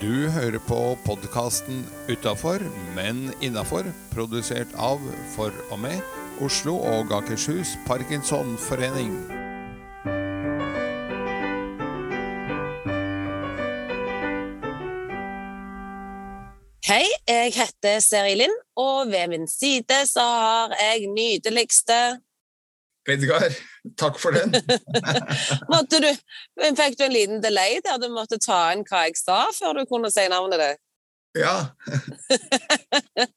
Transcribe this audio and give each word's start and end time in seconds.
Du 0.00 0.30
hører 0.32 0.56
på 0.64 0.96
podkasten 1.04 1.82
Utafor, 2.08 2.62
men 2.96 3.18
innafor, 3.44 3.84
produsert 4.14 4.70
av, 4.80 5.02
for 5.34 5.52
og 5.68 5.82
med, 5.82 5.98
Oslo 6.40 6.78
og 6.78 7.12
Akershus 7.12 7.74
Parkinsonforening. 7.84 9.12
Hei, 16.88 17.04
jeg 17.28 17.52
heter 17.58 18.00
Seri 18.00 18.38
Lind, 18.40 18.56
og 18.80 19.12
ved 19.12 19.28
min 19.34 19.44
side 19.52 20.00
så 20.08 20.24
har 20.24 20.78
jeg 20.80 21.12
nydeligste 21.12 22.00
Edgar, 23.08 23.54
takk 23.96 24.18
for 24.20 24.36
den. 24.36 24.52
Du, 25.90 26.06
Fikk 26.76 26.98
du 26.98 27.04
en 27.06 27.14
liten 27.14 27.40
delay 27.42 27.80
der 27.84 27.98
du 28.00 28.10
måtte 28.12 28.38
ta 28.42 28.70
inn 28.74 28.84
hva 28.88 29.06
jeg 29.06 29.16
sa, 29.18 29.46
før 29.56 29.80
du 29.80 29.86
kunne 29.88 30.10
si 30.12 30.26
navnet 30.30 30.60
ditt? 30.60 30.80
Ja. 31.40 31.54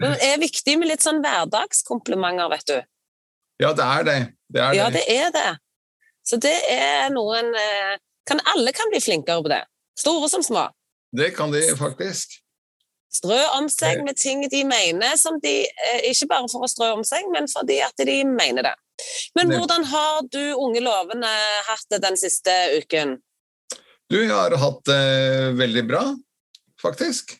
Det 0.00 0.10
er 0.24 0.38
viktig 0.40 0.78
med 0.80 0.88
litt 0.88 1.04
sånn 1.04 1.20
hverdagskomplimenter, 1.24 2.48
vet 2.52 2.68
du. 2.70 2.78
Ja, 3.60 3.74
det 3.76 3.84
er 3.84 4.06
det. 4.06 4.18
det, 4.48 4.62
er 4.62 4.76
Ja, 4.78 4.86
det. 4.88 5.02
det 5.02 5.16
er 5.16 5.34
det. 5.34 5.50
Så 6.24 6.38
det 6.40 6.54
er 6.72 7.10
noen 7.12 7.50
eh, 7.56 7.98
kan, 8.28 8.40
Alle 8.54 8.72
kan 8.72 8.88
bli 8.92 9.00
flinkere 9.02 9.42
på 9.44 9.50
det. 9.52 9.60
Store 9.98 10.30
som 10.32 10.44
små. 10.44 10.68
Det 11.12 11.34
kan 11.36 11.52
de 11.52 11.60
faktisk. 11.76 12.38
Strø 13.12 13.40
om 13.58 13.66
seg 13.68 14.04
med 14.06 14.16
ting 14.16 14.44
de 14.48 14.62
mener, 14.64 15.16
som 15.18 15.40
de, 15.42 15.64
eh, 15.66 16.00
ikke 16.12 16.30
bare 16.30 16.48
for 16.48 16.64
å 16.64 16.70
strø 16.70 16.92
om 16.94 17.04
seg, 17.04 17.26
men 17.34 17.50
fordi 17.50 17.80
at 17.84 18.06
de 18.06 18.20
mener 18.24 18.70
det. 18.70 18.76
Men 19.38 19.52
hvordan 19.54 19.84
har 19.90 20.22
du 20.32 20.42
unge 20.54 20.82
lovende 20.84 21.30
hatt 21.66 21.86
det 21.92 22.00
den 22.02 22.18
siste 22.20 22.54
uken? 22.80 23.18
Du 24.10 24.18
jeg 24.18 24.32
har 24.32 24.56
hatt 24.58 24.82
det 24.90 25.54
veldig 25.58 25.84
bra, 25.86 26.02
faktisk. 26.82 27.36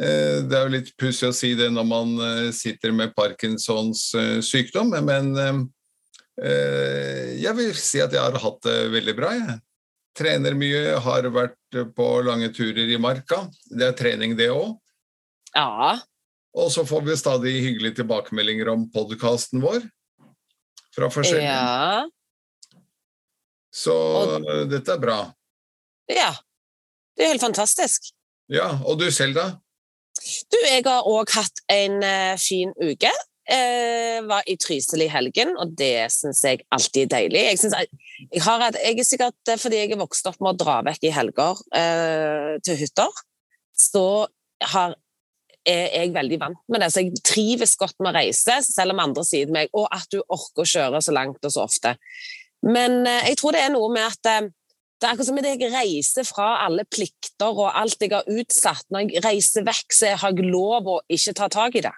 Eh, 0.00 0.42
Det 0.44 0.56
er 0.56 0.66
jo 0.66 0.74
litt 0.76 0.92
pussig 1.00 1.30
å 1.30 1.36
si 1.36 1.54
det 1.56 1.70
når 1.72 1.86
man 1.88 2.12
eh, 2.20 2.50
sitter 2.52 2.92
med 2.92 3.14
Parkinsons 3.16 4.10
eh, 4.14 4.38
sykdom, 4.44 4.92
men 5.06 5.32
eh, 5.40 5.62
eh, 6.44 7.32
jeg 7.40 7.56
vil 7.56 7.72
si 7.74 8.02
at 8.04 8.12
jeg 8.12 8.20
har 8.20 8.36
hatt 8.42 8.60
det 8.68 8.78
veldig 8.92 9.16
bra. 9.16 9.32
Jeg. 9.38 9.58
Trener 10.20 10.56
mye, 10.58 10.98
har 11.00 11.28
vært 11.32 11.80
på 11.96 12.06
lange 12.26 12.50
turer 12.52 12.90
i 12.90 12.98
marka. 13.00 13.44
Det 13.70 13.86
er 13.86 13.96
trening, 13.96 14.36
det 14.36 14.50
òg. 14.52 14.74
Ja. 15.54 15.96
Og 16.58 16.68
så 16.74 16.82
får 16.84 17.04
vi 17.06 17.16
stadig 17.16 17.52
hyggelige 17.62 18.00
tilbakemeldinger 18.00 18.72
om 18.72 18.88
podkasten 18.92 19.62
vår. 19.62 19.86
Fra 20.94 21.10
forskjellige. 21.12 21.50
Ja. 21.50 22.06
Så 23.70 23.94
og... 23.94 24.46
dette 24.70 24.96
er 24.96 25.02
bra. 25.02 25.18
ja. 26.10 26.30
Det 27.16 27.26
er 27.26 27.34
helt 27.34 27.42
fantastisk. 27.42 28.06
Ja, 28.48 28.70
og 28.88 28.96
du 28.98 29.10
selv, 29.12 29.34
da? 29.36 29.50
Du, 30.50 30.56
jeg 30.64 30.84
har 30.86 31.08
òg 31.08 31.32
hatt 31.36 31.60
en 31.70 31.98
uh, 32.00 32.36
fin 32.40 32.72
uke. 32.80 33.10
Uh, 33.50 34.20
var 34.30 34.46
i 34.46 34.54
Trysil 34.60 35.02
i 35.02 35.10
helgen, 35.10 35.56
og 35.58 35.72
det 35.78 36.06
syns 36.14 36.44
jeg 36.46 36.62
alltid 36.70 37.08
er 37.08 37.12
deilig. 37.16 37.42
Jeg, 37.48 37.58
synes, 37.58 37.76
jeg, 37.76 38.10
jeg, 38.28 38.42
har 38.46 38.64
jeg 38.78 38.94
er 39.02 39.08
sikkert 39.08 39.50
eh, 39.50 39.58
fordi 39.58 39.80
jeg 39.80 39.92
er 39.96 40.00
vokst 40.00 40.28
opp 40.30 40.38
med 40.38 40.52
å 40.52 40.60
dra 40.60 40.76
vekk 40.86 41.08
i 41.08 41.14
helger 41.14 41.60
uh, 41.74 42.54
til 42.64 42.78
hytter, 42.78 43.22
så 43.74 44.04
har, 44.72 44.94
er 45.68 45.90
jeg 45.94 46.14
veldig 46.14 46.38
vant 46.40 46.60
med 46.72 46.82
det. 46.82 46.90
Så 46.92 47.04
jeg 47.04 47.22
trives 47.26 47.76
godt 47.80 47.98
med 48.00 48.12
å 48.12 48.16
reise, 48.18 48.60
selv 48.66 48.94
om 48.94 49.02
andre 49.02 49.24
sier 49.26 49.48
til 49.48 49.56
meg 49.56 49.72
og 49.76 49.88
at 49.92 50.08
du 50.12 50.20
orker 50.22 50.64
å 50.64 50.70
kjøre 50.72 51.02
så 51.04 51.14
langt 51.16 51.44
og 51.44 51.54
så 51.54 51.66
ofte. 51.66 51.94
Men 52.66 53.04
eh, 53.08 53.30
jeg 53.30 53.40
tror 53.40 53.56
det 53.56 53.64
er 53.64 53.74
noe 53.74 53.90
med 53.92 54.06
at 54.06 54.30
eh, 54.30 54.48
det 55.00 55.08
er 55.08 55.14
akkurat 55.14 55.28
som 55.30 55.38
at 55.40 55.46
jeg 55.48 55.72
reiser 55.72 56.26
fra 56.28 56.48
alle 56.66 56.84
plikter 56.84 57.54
og 57.54 57.70
alt 57.72 58.02
jeg 58.04 58.12
har 58.12 58.26
utsatt. 58.28 58.84
Når 58.92 59.06
jeg 59.06 59.24
reiser 59.24 59.64
vekk, 59.64 59.86
så 59.96 60.14
har 60.20 60.34
jeg 60.36 60.50
lov 60.52 60.90
å 60.92 60.98
ikke 61.08 61.36
ta 61.38 61.48
tak 61.52 61.78
i 61.80 61.84
det. 61.86 61.94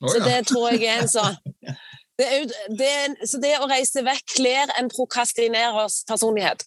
Å, 0.00 0.12
Så 0.12 0.20
det 0.22 0.36
tror 0.48 0.70
jeg 0.70 0.86
er 0.86 1.02
en 1.02 1.10
sånn 1.10 1.34
det 2.20 2.28
er, 2.28 2.44
det 2.78 2.86
er, 2.88 3.16
Så 3.26 3.40
det 3.42 3.56
å 3.58 3.68
reise 3.68 4.04
vekk 4.06 4.36
kler 4.36 4.70
en 4.78 4.90
prokastinerers 4.92 6.04
personlighet. 6.08 6.62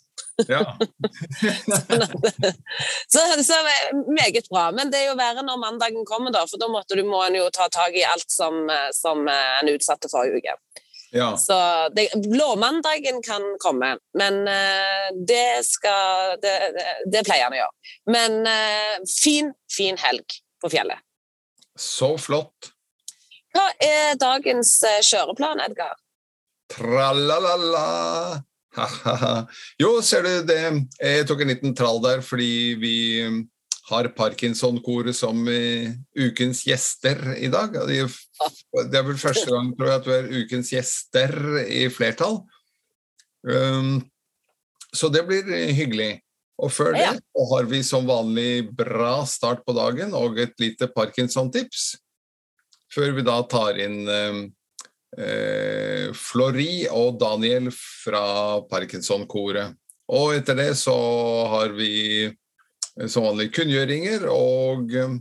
Ja. 0.47 0.77
Så, 3.07 3.19
så 3.43 3.53
er 3.53 3.63
det 3.63 4.13
meget 4.21 4.49
bra. 4.49 4.71
Men 4.71 4.91
det 4.91 5.01
er 5.01 5.11
jo 5.11 5.17
verre 5.19 5.43
når 5.45 5.59
mandagen 5.61 6.05
kommer, 6.07 6.33
da, 6.33 6.45
for 6.49 6.61
da 6.61 6.69
måtte 6.71 6.97
du, 6.97 7.03
må 7.07 7.21
en 7.25 7.37
jo 7.37 7.49
ta 7.53 7.67
tak 7.71 7.95
i 7.97 8.05
alt 8.07 8.29
som, 8.31 8.63
eh, 8.71 8.89
som 8.95 9.27
eh, 9.29 9.59
en 9.61 9.71
utsatte 9.73 10.09
forrige 10.11 10.41
uke. 10.41 10.55
ja. 11.13 11.29
Så 11.37 11.57
det, 11.95 12.07
blåmandagen 12.25 13.21
kan 13.25 13.45
komme, 13.61 13.97
men 14.17 14.47
eh, 14.49 15.09
det 15.27 15.65
skal 15.67 16.37
det, 16.41 16.55
det, 16.77 16.87
det 17.13 17.25
pleier 17.27 17.47
han 17.47 17.57
å 17.57 17.61
gjøre. 17.61 17.75
Men 18.09 18.39
fin, 19.09 19.53
fin 19.71 19.99
helg 20.01 20.39
på 20.61 20.71
fjellet. 20.73 21.03
Så 21.79 22.15
flott. 22.21 22.73
Hva 23.53 23.67
er 23.81 24.17
dagens 24.17 24.79
kjøreplan, 25.05 25.61
Edgar? 25.61 25.93
Tralalala. 26.73 28.43
Jo, 29.81 29.95
ser 30.01 30.25
du 30.25 30.47
det 30.49 30.61
Jeg 30.97 31.25
tok 31.29 31.43
en 31.43 31.51
liten 31.53 31.75
trall 31.77 32.01
der 32.03 32.23
fordi 32.25 32.53
vi 32.81 32.95
har 33.89 34.07
Parkinson-koret 34.15 35.15
som 35.15 35.43
eh, 35.51 35.91
ukens 36.15 36.63
gjester 36.65 37.19
i 37.35 37.49
dag. 37.51 37.75
Det 37.83 37.99
er 37.99 39.05
vel 39.05 39.19
første 39.19 39.51
gang 39.51 39.73
tror 39.75 39.89
jeg, 39.89 39.99
at 39.99 40.07
du 40.07 40.13
er 40.15 40.29
ukens 40.39 40.71
gjester 40.71 41.33
i 41.67 41.85
flertall. 41.91 42.39
Um, 43.43 43.97
så 44.95 45.11
det 45.11 45.25
blir 45.27 45.51
hyggelig. 45.75 46.13
Og 46.63 46.71
før 46.71 46.93
det 46.95 47.09
så 47.19 47.45
har 47.51 47.67
vi 47.67 47.81
som 47.83 48.07
vanlig 48.07 48.69
bra 48.77 49.25
start 49.27 49.65
på 49.67 49.75
dagen 49.75 50.13
og 50.15 50.39
et 50.39 50.53
lite 50.61 50.87
Parkinson-tips. 50.95 51.97
Før 52.93 53.11
vi 53.17 53.25
da 53.25 53.39
tar 53.49 53.79
inn 53.83 54.03
um, 54.07 54.43
eh, 55.17 56.09
Flori 56.17 56.85
og 56.91 57.19
Daniel 57.21 57.69
fra 57.73 58.61
Parkinson-koret. 58.69 59.75
Og 60.13 60.33
etter 60.35 60.57
det 60.59 60.71
så 60.79 60.95
har 61.53 61.75
vi 61.77 61.93
eh, 62.27 63.07
som 63.07 63.27
vanlig 63.27 63.51
kunngjøringer, 63.55 64.27
og 64.31 64.93
eh, 64.97 65.17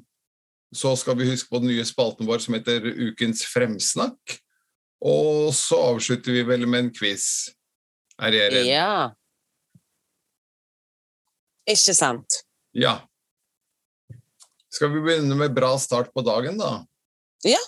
så 0.72 0.94
skal 0.96 1.18
vi 1.20 1.28
huske 1.30 1.52
på 1.52 1.60
den 1.62 1.72
nye 1.74 1.84
spalten 1.86 2.28
vår 2.28 2.44
som 2.44 2.56
heter 2.56 2.86
Ukens 3.10 3.44
fremsnakk. 3.48 4.38
Og 5.02 5.50
så 5.56 5.78
avslutter 5.92 6.32
vi 6.32 6.44
vel 6.46 6.64
med 6.70 6.86
en 6.86 6.92
quiz. 6.94 7.50
Er 8.22 8.36
jeg 8.36 8.52
redd? 8.54 8.68
Ja. 8.70 8.94
Ikke 11.68 11.94
sant? 11.94 12.42
Ja. 12.74 13.00
Skal 14.72 14.92
vi 14.94 15.02
begynne 15.04 15.36
med 15.36 15.52
bra 15.54 15.74
start 15.78 16.12
på 16.14 16.24
dagen, 16.24 16.56
da? 16.60 16.84
Ja. 17.44 17.60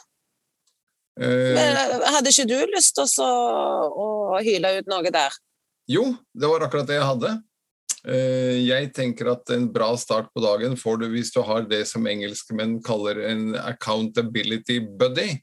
Eh, 1.20 1.54
Men, 1.54 1.76
eh, 1.78 2.06
hadde 2.10 2.30
ikke 2.32 2.48
du 2.48 2.58
lyst 2.75 2.97
til 2.97 3.06
å 3.22 3.32
å 4.34 4.41
hyle 4.42 4.78
ut 4.80 4.88
noe 4.91 5.10
der? 5.14 5.34
Jo, 5.86 6.08
det 6.34 6.48
var 6.50 6.64
akkurat 6.66 6.88
det 6.88 6.97
jeg 6.98 7.06
hadde. 7.06 7.42
Eh, 8.04 8.66
Jeg 8.66 8.92
tenker 8.92 9.30
at 9.32 9.50
en 9.50 9.69
bra 9.72 9.94
start 9.97 10.32
på 10.34 10.42
dagen 10.42 10.75
får 10.76 11.00
du 11.00 11.08
hvis 11.12 11.32
du 11.32 11.41
har 11.42 11.62
det 11.62 11.86
som 11.86 12.04
engelskmenn 12.06 12.82
kaller 12.82 13.20
en 13.30 13.54
accountability 13.54 14.80
buddy. 14.80 15.41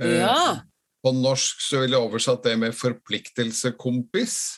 Ja. 0.00 0.62
På 1.04 1.12
norsk 1.12 1.60
så 1.60 1.82
ville 1.82 1.96
jeg 1.96 2.08
oversatt 2.08 2.42
det 2.42 2.56
med 2.58 2.72
forpliktelsekompis. 2.72 4.56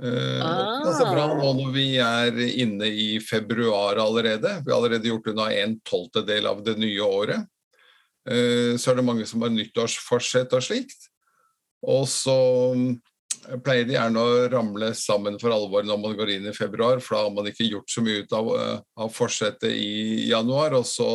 Ah. 0.00 0.78
Det 0.84 0.94
er 0.94 1.10
bra 1.10 1.26
nå 1.34 1.52
når 1.58 1.70
vi 1.74 1.86
er 1.98 2.36
inne 2.62 2.86
i 2.86 3.18
februar 3.20 3.98
allerede. 3.98 4.62
Vi 4.64 4.72
har 4.72 4.78
allerede 4.78 5.10
gjort 5.10 5.26
unna 5.32 5.50
en 5.52 5.80
tolvtedel 5.84 6.46
av 6.46 6.62
det 6.64 6.78
nye 6.78 7.02
året. 7.02 7.48
Eh, 8.28 8.76
Så 8.76 8.90
er 8.90 8.96
det 8.98 9.06
mange 9.06 9.26
som 9.26 9.42
har 9.42 9.50
nyttårsforsett 9.54 10.52
og 10.52 10.62
slikt. 10.64 11.08
Og 11.86 12.06
så 12.10 12.34
mm, 12.74 13.00
pleier 13.64 13.86
de 13.86 13.94
gjerne 13.94 14.20
å 14.22 14.48
ramle 14.52 14.90
sammen 14.98 15.38
for 15.40 15.54
alvor 15.54 15.86
når 15.86 16.00
man 16.02 16.16
går 16.18 16.34
inn 16.36 16.48
i 16.50 16.56
februar, 16.56 17.00
for 17.00 17.16
da 17.16 17.22
har 17.24 17.34
man 17.36 17.46
ikke 17.50 17.68
gjort 17.70 17.90
så 17.92 18.02
mye 18.04 18.24
ut 18.24 18.32
av, 18.36 18.48
eh, 18.58 18.80
av 19.04 19.12
forsettet 19.14 19.70
i 19.72 20.28
januar. 20.30 20.74
Og 20.80 20.84
så 20.88 21.08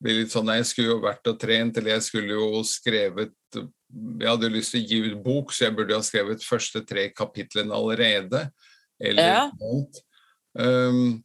blir 0.00 0.14
det 0.14 0.24
litt 0.26 0.34
sånn 0.34 0.46
Nei, 0.48 0.60
jeg 0.60 0.70
skulle 0.70 0.92
jo 0.94 1.00
vært 1.02 1.32
og 1.32 1.40
trent, 1.40 1.76
eller 1.78 1.96
jeg 1.96 2.06
skulle 2.06 2.36
jo 2.38 2.62
skrevet 2.64 3.34
Jeg 3.50 4.28
hadde 4.28 4.46
jo 4.46 4.54
lyst 4.54 4.70
til 4.70 4.84
å 4.84 4.86
gi 4.86 4.98
ut 5.10 5.22
bok, 5.24 5.50
så 5.50 5.64
jeg 5.64 5.74
burde 5.74 5.90
jo 5.90 5.98
ha 5.98 6.06
skrevet 6.06 6.44
første 6.46 6.84
tre 6.86 7.08
kapitlene 7.10 7.74
allerede. 7.74 8.44
Eller 9.02 9.26
Ja. 9.26 9.50
noe 9.58 9.72
annet. 9.80 9.98
Um, 10.54 11.24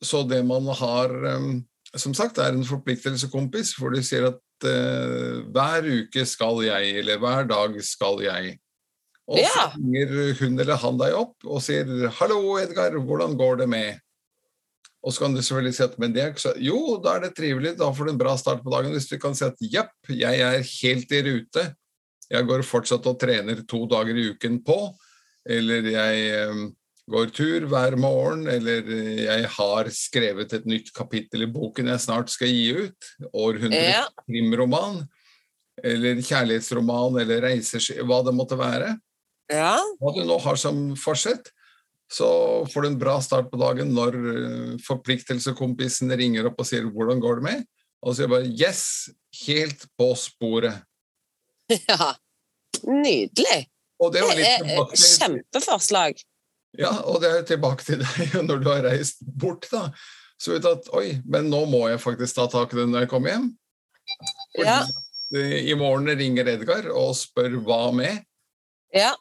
så 0.00 0.22
det 0.26 0.40
man 0.46 0.64
har 0.72 1.12
um, 1.36 1.66
Som 1.98 2.14
sagt, 2.14 2.38
er 2.38 2.54
en 2.54 2.66
forpliktelseskompis, 2.66 3.74
hvor 3.78 3.94
du 3.94 4.00
sier 4.06 4.30
at 4.30 4.66
uh, 4.66 5.44
hver 5.54 5.86
uke 5.86 6.24
skal 6.28 6.62
jeg, 6.66 6.96
eller 7.02 7.20
hver 7.22 7.48
dag 7.50 7.78
skal 7.84 8.22
jeg. 8.24 8.58
Og 9.28 9.38
så 9.38 9.44
Ja. 9.44 9.64
ringer 9.76 10.34
hun 10.40 10.60
eller 10.60 10.76
han 10.80 10.98
deg 10.98 11.14
opp 11.14 11.44
og 11.44 11.60
sier 11.60 11.84
'Hallo, 11.84 12.56
Edgar, 12.56 12.96
hvordan 12.96 13.36
går 13.36 13.58
det 13.58 13.68
med?' 13.68 13.98
Og 15.04 15.12
så 15.12 15.20
kan 15.24 15.34
du 15.34 15.42
selvfølgelig 15.42 15.74
si 15.74 15.82
at 15.82 15.98
men 15.98 16.12
det 16.14 16.22
er 16.22 16.32
ikke 16.32 16.42
så 16.42 16.54
Jo, 16.58 16.98
da 17.02 17.16
er 17.16 17.20
det 17.20 17.36
trivelig, 17.36 17.76
da 17.78 17.90
får 17.92 18.08
du 18.08 18.10
en 18.12 18.18
bra 18.18 18.36
start 18.36 18.64
på 18.64 18.70
dagen. 18.70 18.92
Hvis 18.92 19.06
du 19.06 19.18
kan 19.18 19.34
si 19.34 19.44
at 19.44 19.54
jepp, 19.60 19.92
jeg 20.08 20.40
er 20.40 20.58
helt 20.64 21.12
i 21.12 21.22
rute. 21.22 21.74
Jeg 22.28 22.46
går 22.48 22.62
fortsatt 22.66 23.06
og 23.06 23.20
trener 23.20 23.62
to 23.68 23.86
dager 23.86 24.16
i 24.16 24.30
uken 24.34 24.58
på. 24.64 24.94
Eller 25.48 25.86
jeg 25.86 26.24
eh, 26.34 26.64
går 27.08 27.30
tur 27.34 27.66
hver 27.70 27.96
morgen, 28.00 28.46
eller 28.50 28.86
jeg 29.22 29.50
har 29.56 29.90
skrevet 29.94 30.52
et 30.56 30.66
nytt 30.68 30.90
kapittel 30.96 31.46
i 31.46 31.50
boken 31.50 31.88
jeg 31.92 32.04
snart 32.04 32.32
skal 32.32 32.50
gi 32.52 32.66
ut, 32.84 33.12
århundrets 33.32 33.94
Ja. 33.94 34.04
krimroman, 34.26 35.06
eller 35.84 36.20
kjærlighetsroman, 36.20 37.20
eller 37.22 37.44
reiser... 37.46 37.80
hva 38.04 38.20
det 38.26 38.34
måtte 38.36 38.58
være. 38.58 38.96
Ja. 39.52 39.78
Hva 40.00 40.12
du 40.16 40.24
nå 40.28 40.36
har 40.44 40.58
som 40.60 40.92
forsett, 41.00 41.48
så 42.12 42.28
får 42.72 42.84
du 42.84 42.88
en 42.88 43.00
bra 43.00 43.18
start 43.24 43.50
på 43.50 43.60
dagen 43.60 43.92
når 43.96 44.16
eh, 44.16 44.76
forpliktelseskompisen 44.84 46.12
ringer 46.16 46.48
opp 46.48 46.60
og 46.60 46.68
sier 46.68 46.88
'hvordan 46.88 47.20
går 47.20 47.40
det 47.40 47.44
med?' 47.44 47.66
Og 48.02 48.14
så 48.14 48.22
sier 48.22 48.30
bare 48.32 48.48
'yes, 48.48 49.10
helt 49.46 49.84
på 49.98 50.12
sporet'. 50.16 50.82
ja. 51.88 52.14
Nydelig. 52.84 53.68
Og 54.00 54.12
det 54.14 54.22
var 54.22 54.36
litt 54.38 54.46
er 54.46 54.62
tilbake 54.62 54.96
kjempeforslag. 54.96 56.20
Ja, 56.76 56.92
og 57.08 57.22
det 57.22 57.30
er 57.32 57.46
tilbake 57.48 57.86
til 57.86 58.02
deg 58.02 58.34
når 58.48 58.62
du 58.62 58.70
har 58.70 58.84
reist 58.86 59.22
bort, 59.24 59.68
da. 59.72 59.88
Så 60.38 60.54
vet 60.54 60.62
du 60.62 60.70
at 60.70 60.90
oi, 60.94 61.18
men 61.26 61.48
nå 61.50 61.64
må 61.70 61.86
jeg 61.90 62.02
faktisk 62.02 62.36
ta 62.36 62.46
tak 62.50 62.74
i 62.74 62.78
det 62.78 62.88
når 62.90 63.06
jeg 63.06 63.10
kommer 63.10 63.34
hjem. 63.34 63.48
Ja. 64.60 64.80
I 65.34 65.74
morgen 65.76 66.08
ringer 66.16 66.48
Edgar 66.54 66.86
og 66.94 67.12
spør 67.18 67.58
hva 67.66 67.82
med, 67.92 68.24
Ja. 68.96 69.12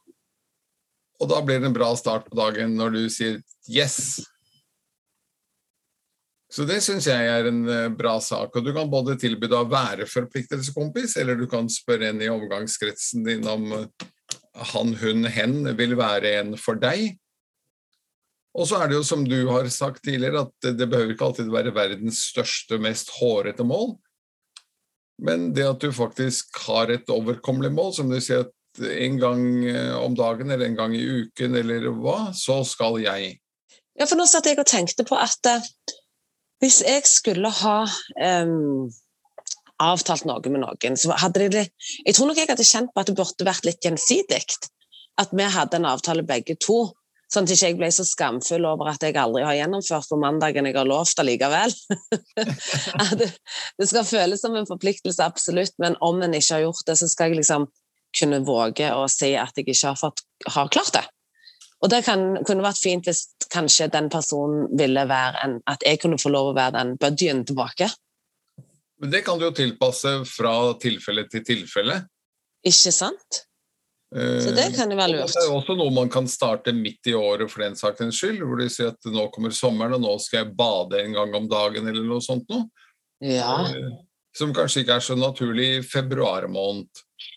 og 1.19 1.27
da 1.27 1.41
blir 1.43 1.59
det 1.59 1.67
en 1.67 1.75
bra 1.75 1.89
start 1.99 2.29
på 2.29 2.37
dagen 2.37 2.77
når 2.77 2.93
du 2.93 3.01
sier 3.11 3.41
yes. 3.67 4.21
Så 6.47 6.63
det 6.63 6.77
syns 6.85 7.09
jeg 7.09 7.27
er 7.27 7.49
en 7.49 7.65
eh, 7.67 7.89
bra 7.91 8.15
sak. 8.23 8.55
Og 8.55 8.63
du 8.63 8.71
kan 8.75 8.87
både 8.89 9.17
tilby 9.19 9.49
deg 9.49 9.57
å 9.59 9.67
være 9.67 10.07
forpliktelseskompis, 10.07 11.17
eller 11.19 11.35
du 11.35 11.43
kan 11.51 11.67
spørre 11.67 12.13
en 12.13 12.21
i 12.23 12.29
omgangskretsen 12.31 13.25
din 13.27 13.43
om 13.51 13.67
eh, 13.75 14.05
han, 14.71 14.93
hun, 15.01 15.27
hen 15.27 15.59
vil 15.77 15.97
være 15.99 16.37
en 16.39 16.55
for 16.61 16.79
deg. 16.79 17.17
Og 18.57 18.65
så 18.65 18.79
er 18.81 18.89
det 18.89 18.97
jo 18.97 19.05
som 19.05 19.23
du 19.27 19.37
har 19.51 19.67
sagt 19.73 20.03
tidligere, 20.05 20.47
at 20.47 20.69
det, 20.79 20.89
behøver 20.89 21.13
ikke 21.13 21.27
alltid 21.29 21.51
være 21.53 21.75
verdens 21.75 22.23
største, 22.31 22.79
mest 22.81 23.13
hårete 23.19 23.65
mål. 23.67 23.93
Men 25.21 25.51
det 25.53 25.65
at 25.65 25.81
du 25.81 25.91
faktisk 25.93 26.57
har 26.65 26.91
et 26.93 27.09
overkommelig 27.13 27.71
mål, 27.73 27.91
som 27.93 28.09
du 28.09 28.17
sier 28.21 28.47
at 28.47 28.53
en 28.81 29.17
gang 29.21 29.43
eh, 29.65 29.93
om 29.97 30.15
dagen 30.17 30.51
eller 30.51 30.67
en 30.67 30.77
gang 30.77 30.93
i 30.97 31.05
uken 31.21 31.57
eller 31.57 31.89
hva, 32.01 32.31
så 32.37 32.59
skal 32.65 32.99
jeg. 33.01 33.37
Ja, 33.97 34.05
for 34.05 34.17
nå 34.17 34.27
satt 34.29 34.49
jeg 34.49 34.59
og 34.61 34.69
tenkte 34.69 35.05
på 35.05 35.17
at 35.17 35.49
eh, 35.49 35.69
hvis 36.61 36.81
jeg 36.85 37.05
skulle 37.05 37.49
ha 37.53 37.79
um, 37.85 38.89
avtalt 39.81 40.25
noe 40.25 40.49
med 40.49 40.63
noen, 40.63 40.97
så 40.97 41.13
hadde 41.21 41.49
det 41.53 41.67
Jeg 42.05 42.15
tror 42.17 42.29
nok 42.29 42.39
jeg 42.39 42.49
hadde 42.49 42.65
kjent 42.65 42.93
på 42.93 43.01
at 43.01 43.09
det 43.09 43.17
burde 43.17 43.45
vært 43.45 43.67
litt 43.67 43.85
gjensidig. 43.85 44.41
At 45.21 45.33
vi 45.33 45.45
hadde 45.45 45.77
en 45.77 45.89
avtale 45.89 46.25
begge 46.25 46.57
to. 46.61 46.93
Sånn 47.27 47.43
at 47.43 47.51
ikke 47.51 47.67
jeg 47.67 47.75
ble 47.79 47.89
så 47.91 48.05
skamfull 48.07 48.65
over 48.69 48.93
at 48.93 49.03
jeg 49.03 49.17
aldri 49.19 49.43
har 49.43 49.57
gjennomført 49.57 50.07
på 50.07 50.19
mandagen 50.21 50.69
jeg 50.69 50.77
har 50.77 50.87
lovt 50.87 51.19
allikevel. 51.23 51.73
Det, 53.17 53.27
det 53.79 53.87
skal 53.89 54.05
føles 54.07 54.41
som 54.41 54.55
en 54.55 54.67
forpliktelse, 54.67 55.23
absolutt, 55.23 55.73
men 55.81 55.95
om 56.03 56.21
en 56.23 56.35
ikke 56.37 56.55
har 56.55 56.63
gjort 56.67 56.87
det, 56.87 56.95
så 56.99 57.07
skal 57.09 57.31
jeg 57.31 57.41
liksom 57.41 57.67
kunne 58.17 58.39
våge 58.45 58.89
å 58.93 59.05
si 59.11 59.33
at 59.37 59.57
jeg 59.57 59.67
ikke 59.67 59.91
har, 59.91 59.99
fått, 59.99 60.23
har 60.53 60.69
klart 60.71 60.93
det. 60.95 61.03
Og 61.83 61.91
det 61.93 62.01
kan, 62.07 62.39
kunne 62.47 62.65
vært 62.65 62.81
fint 62.81 63.07
hvis 63.07 63.25
kanskje 63.53 63.89
den 63.93 64.09
personen 64.13 64.65
ville 64.79 65.03
være 65.09 65.43
en 65.45 65.57
At 65.69 65.83
jeg 65.85 66.01
kunne 66.01 66.17
få 66.17 66.31
lov 66.33 66.51
å 66.51 66.55
være 66.57 66.77
den 66.79 66.95
buddyen 66.97 67.43
tilbake. 67.45 67.89
Men 68.97 69.13
det 69.13 69.23
kan 69.27 69.37
du 69.37 69.45
jo 69.45 69.53
tilpasse 69.53 70.13
fra 70.25 70.53
tilfelle 70.81 71.27
til 71.29 71.45
tilfelle. 71.45 71.99
Ikke 72.65 72.93
sant? 72.95 73.43
Så 74.15 74.53
det 74.55 74.69
kan 74.71 74.91
jo 74.91 74.95
være 74.95 75.17
lurt. 75.17 75.33
Det 75.35 75.41
er 75.43 75.51
også 75.51 75.75
noe 75.75 75.91
man 75.91 76.07
kan 76.11 76.29
starte 76.31 76.71
midt 76.71 77.09
i 77.11 77.15
året 77.17 77.51
for 77.51 77.65
den 77.65 77.75
sakens 77.75 78.15
skyld, 78.21 78.39
hvor 78.47 78.61
de 78.61 78.69
sier 78.71 78.93
at 78.93 79.09
nå 79.11 79.25
kommer 79.35 79.51
sommeren, 79.51 79.97
og 79.97 80.03
nå 80.05 80.13
skal 80.23 80.45
jeg 80.45 80.53
bade 80.55 81.01
en 81.01 81.17
gang 81.17 81.35
om 81.35 81.49
dagen, 81.51 81.89
eller 81.91 82.05
noe 82.07 82.23
sånt 82.23 82.47
noe. 82.53 82.69
Ja. 83.19 83.65
Eh, 83.67 83.89
Som 84.37 84.53
kanskje 84.55 84.85
ikke 84.85 84.95
er 84.99 85.03
så 85.03 85.17
naturlig 85.17 85.67
i 85.79 85.83
februar 85.83 86.47
måned. 86.47 86.87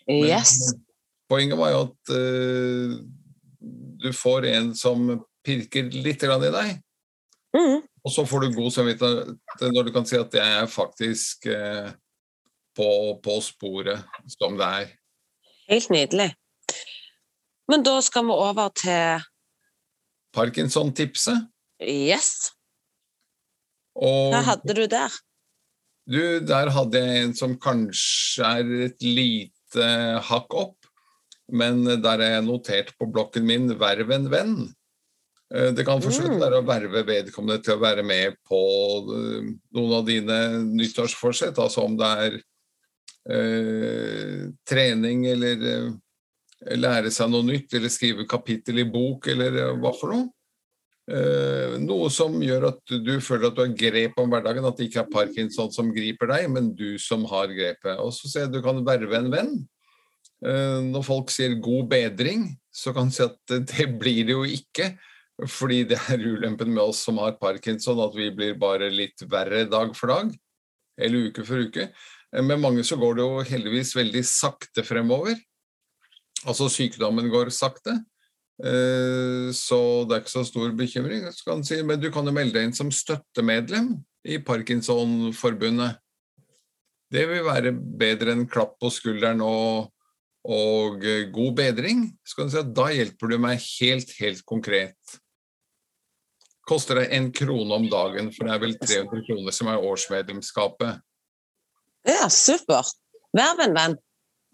Yes. 0.07 0.71
Poenget 1.31 1.59
var 1.59 1.73
jo 1.73 1.81
at 1.89 2.13
uh, 2.15 2.95
du 4.05 4.11
får 4.15 4.47
en 4.51 4.71
som 4.77 5.09
pirker 5.43 5.89
litt 5.91 6.23
grann 6.23 6.47
i 6.47 6.53
deg, 6.55 6.79
Mm. 7.51 7.81
og 7.83 8.11
så 8.15 8.23
får 8.23 8.45
du 8.45 8.53
god 8.55 8.71
samvittighet 8.71 9.63
når 9.75 9.83
du 9.83 9.89
kan 9.91 10.05
si 10.07 10.15
at 10.15 10.31
jeg 10.37 10.51
er 10.61 10.69
faktisk 10.71 11.49
uh, 11.51 11.89
på, 12.79 12.87
på 13.19 13.33
sporet 13.43 14.05
som 14.37 14.55
det 14.55 14.69
er. 14.79 14.93
Helt 15.67 15.91
nydelig. 15.91 16.29
Men 17.71 17.83
da 17.87 17.97
skal 18.03 18.25
vi 18.27 18.35
over 18.35 18.71
til 18.75 19.23
Parkinson-tipset. 20.35 21.47
Yes. 21.81 22.51
Og 23.95 24.31
Hva 24.33 24.41
hadde 24.47 24.75
du 24.75 24.83
der? 24.91 25.15
Du, 26.11 26.19
der 26.43 26.71
hadde 26.73 26.99
jeg 26.99 27.23
en 27.25 27.33
som 27.37 27.55
kanskje 27.61 28.51
er 28.59 28.71
et 28.89 29.03
lite 29.05 29.87
hakk 30.27 30.55
opp, 30.57 30.77
men 31.51 31.83
der 32.03 32.23
er 32.23 32.37
jeg 32.37 32.45
notert 32.47 32.93
på 32.99 33.07
blokken 33.11 33.45
min 33.47 33.69
'verv 33.79 34.11
en 34.15 34.29
venn'. 34.31 34.73
Eh, 35.53 35.71
Det 35.71 35.85
kan 35.85 36.01
for 36.01 36.11
så 36.11 36.23
vidt 36.23 36.39
Mm. 36.39 36.53
å 36.59 36.65
verve 36.65 37.03
vedkommende 37.05 37.63
til 37.63 37.75
å 37.75 37.81
være 37.81 38.03
med 38.03 38.35
på 38.47 38.59
eh, 39.15 39.51
noen 39.75 39.93
av 39.99 40.05
dine 40.05 40.39
nyttårsforsett, 40.63 41.57
altså 41.59 41.83
om 41.85 41.97
det 41.97 42.11
er 42.25 42.33
eh, 43.29 44.49
trening 44.65 45.25
eller 45.27 45.57
eh, 45.67 45.91
lære 46.61 47.11
seg 47.13 47.31
noe 47.31 47.45
nytt, 47.47 47.73
eller 47.73 47.91
skrive 47.91 48.27
kapittel 48.29 48.83
i 48.83 48.87
bok, 48.89 49.27
eller 49.31 49.57
eh, 49.57 49.73
hva 49.81 49.93
for 49.97 50.13
noe. 50.13 50.29
Eh, 51.11 51.77
noe 51.81 52.09
som 52.13 52.37
gjør 52.39 52.69
at 52.69 52.95
du 53.03 53.15
føler 53.23 53.49
at 53.49 53.57
du 53.57 53.63
har 53.63 53.75
grep 53.77 54.19
om 54.21 54.31
hverdagen, 54.31 54.65
at 54.67 54.77
det 54.77 54.89
ikke 54.89 55.03
er 55.03 55.13
parkinson 55.13 55.71
som 55.73 55.91
griper 55.95 56.29
deg, 56.31 56.47
men 56.53 56.71
du 56.77 56.95
som 57.01 57.25
har 57.31 57.51
grepet. 57.51 57.97
Og 57.97 58.13
så 58.15 58.29
sier 58.29 58.45
jeg 58.45 58.51
at 58.51 58.57
du 58.57 58.61
kan 58.65 58.83
verve 58.87 59.17
en 59.17 59.31
venn. 59.33 59.55
Eh, 60.45 60.79
når 60.87 61.05
folk 61.05 61.33
sier 61.33 61.57
'god 61.57 61.89
bedring', 61.89 62.47
så 62.71 62.93
kan 62.93 63.09
du 63.09 63.15
si 63.15 63.25
at 63.25 63.37
det, 63.49 63.89
blir 63.99 64.23
det 64.25 64.37
jo 64.37 64.45
ikke. 64.45 64.93
Fordi 65.41 65.83
det 65.89 65.97
er 66.13 66.21
ulempen 66.21 66.69
med 66.69 66.83
oss 66.83 67.01
som 67.01 67.17
har 67.17 67.39
parkinson, 67.41 67.99
at 67.99 68.13
vi 68.13 68.29
blir 68.29 68.53
bare 68.61 68.91
litt 68.93 69.23
verre 69.25 69.65
dag 69.65 69.95
for 69.97 70.13
dag. 70.13 70.33
Eller 71.01 71.31
uke 71.31 71.43
for 71.43 71.65
uke. 71.65 71.89
Med 72.31 72.59
mange 72.61 72.83
så 72.85 72.95
går 72.95 73.15
det 73.17 73.23
jo 73.25 73.41
heldigvis 73.49 73.95
veldig 73.97 74.21
sakte 74.23 74.85
fremover. 74.85 75.33
Altså 76.45 76.69
sykdommen 76.73 77.29
går 77.31 77.51
sakte. 77.53 77.99
Eh, 78.61 79.49
Så 79.53 80.05
det 80.07 80.15
er 80.15 80.21
ikke 80.21 80.37
så 80.37 80.45
stor 80.45 80.71
bekymring. 80.77 81.25
si, 81.63 81.81
Men 81.83 81.99
du 81.99 82.11
kan 82.11 82.25
jo 82.25 82.31
melde 82.31 82.53
deg 82.53 82.69
inn 82.69 82.73
som 82.73 82.91
støttemedlem 82.91 84.03
i 84.25 84.37
Parkinsonforbundet. 84.37 85.97
Det 87.11 87.27
vil 87.27 87.43
være 87.43 87.73
bedre 87.73 88.31
enn 88.31 88.47
klapp 88.47 88.77
på 88.79 88.89
skulderen 88.89 89.41
og, 89.41 89.91
og 90.47 91.03
eh, 91.03 91.29
god 91.33 91.55
bedring. 91.55 92.17
Så 92.23 92.47
si 92.49 92.63
da 92.63 92.87
hjelper 92.93 93.27
du 93.27 93.37
meg 93.37 93.59
helt, 93.59 94.13
helt 94.19 94.45
konkret. 94.45 95.17
Koster 96.67 97.01
deg 97.01 97.11
en 97.11 97.31
krone 97.35 97.73
om 97.73 97.89
dagen, 97.89 98.29
for 98.31 98.47
det 98.47 98.53
er 98.53 98.61
vel 98.61 98.77
300 98.77 99.25
kroner 99.27 99.51
som 99.51 99.67
er 99.67 99.83
årsmedlemskapet. 99.83 101.01
Ja, 102.07 102.29
supert. 102.29 102.95
Vær 103.35 103.57
venn, 103.59 103.75
venn. 103.75 103.97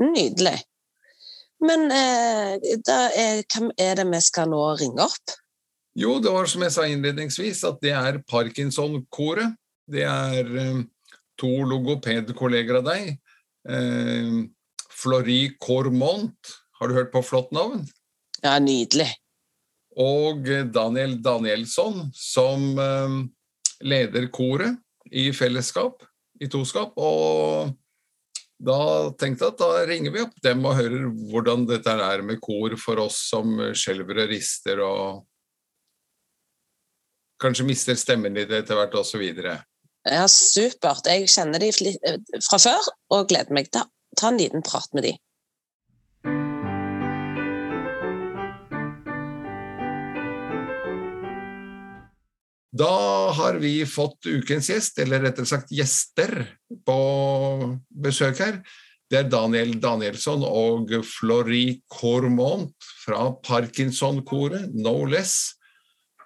Nydelig. 0.01 0.57
Men 1.63 1.87
eh, 1.89 2.55
er, 2.57 3.43
hvem 3.49 3.71
er 3.81 3.97
det 3.97 4.05
vi 4.11 4.21
skal 4.21 4.51
nå 4.51 4.61
ringe 4.77 5.05
opp? 5.07 5.37
Jo, 5.97 6.19
det 6.21 6.29
var 6.33 6.49
som 6.49 6.61
jeg 6.61 6.75
sa 6.75 6.85
innledningsvis, 6.85 7.63
at 7.65 7.79
det 7.81 7.95
er 7.97 8.19
Parkinson-koret. 8.29 9.55
Det 9.89 10.03
er 10.05 10.51
eh, 10.61 10.83
to 11.41 11.49
logopedkolleger 11.65 12.81
av 12.81 12.91
deg. 12.91 13.15
Eh, 13.69 14.35
Flori 14.97 15.41
Cormont, 15.61 16.53
har 16.77 16.89
du 16.89 16.97
hørt 16.97 17.13
på 17.13 17.23
flott 17.25 17.49
navn? 17.55 17.85
Ja, 18.43 18.57
nydelig. 18.61 19.09
Og 19.97 20.45
eh, 20.49 20.67
Daniel 20.69 21.17
Danielsson, 21.25 22.11
som 22.13 22.69
eh, 22.77 23.17
leder 23.81 24.29
koret 24.33 24.77
i 25.09 25.31
fellesskap, 25.33 26.05
i 26.37 26.49
toskap. 26.51 26.93
Og 27.01 27.73
da 28.57 29.13
tenkte 29.19 29.45
jeg 29.45 29.53
at 29.53 29.61
da 29.61 29.85
ringer 29.85 30.13
vi 30.13 30.23
opp 30.25 30.37
dem 30.43 30.65
og 30.65 30.77
hører 30.79 31.09
hvordan 31.29 31.67
dette 31.69 31.93
er 31.93 32.23
med 32.25 32.39
kor 32.41 32.73
for 32.81 33.03
oss 33.03 33.19
som 33.29 33.53
skjelver 33.77 34.23
og 34.23 34.31
rister 34.31 34.81
og 34.81 35.25
kanskje 37.41 37.67
mister 37.67 37.97
stemmen 37.99 38.33
litt 38.37 38.51
etter 38.53 38.79
hvert 38.79 38.95
osv. 38.97 39.21
Ja, 40.07 40.25
supert. 40.31 41.05
Jeg 41.05 41.29
kjenner 41.29 41.61
de 41.61 41.69
eh, 41.69 42.19
fra 42.47 42.59
før 42.61 42.91
og 43.13 43.29
gleder 43.29 43.53
meg 43.53 43.69
til 43.69 43.83
å 43.83 43.89
ta 44.17 44.31
en 44.31 44.39
liten 44.41 44.65
prat 44.65 44.89
med 44.97 45.05
de. 45.05 45.13
Da 52.77 53.31
har 53.33 53.57
vi 53.61 53.85
fått 53.89 54.27
ukens 54.27 54.69
gjest, 54.69 54.99
eller 55.01 55.23
rettere 55.23 55.49
sagt 55.49 55.71
gjester, 55.73 56.43
på 56.85 56.97
besøk 57.89 58.41
her. 58.43 58.59
Det 59.07 59.21
er 59.21 59.29
Daniel 59.31 59.77
Danielsson 59.79 60.43
og 60.43 60.91
Flori 61.07 61.79
Cormont 61.87 62.75
fra 63.05 63.29
Parkinson-koret, 63.45 64.73
no 64.75 64.99
less. 65.07 65.55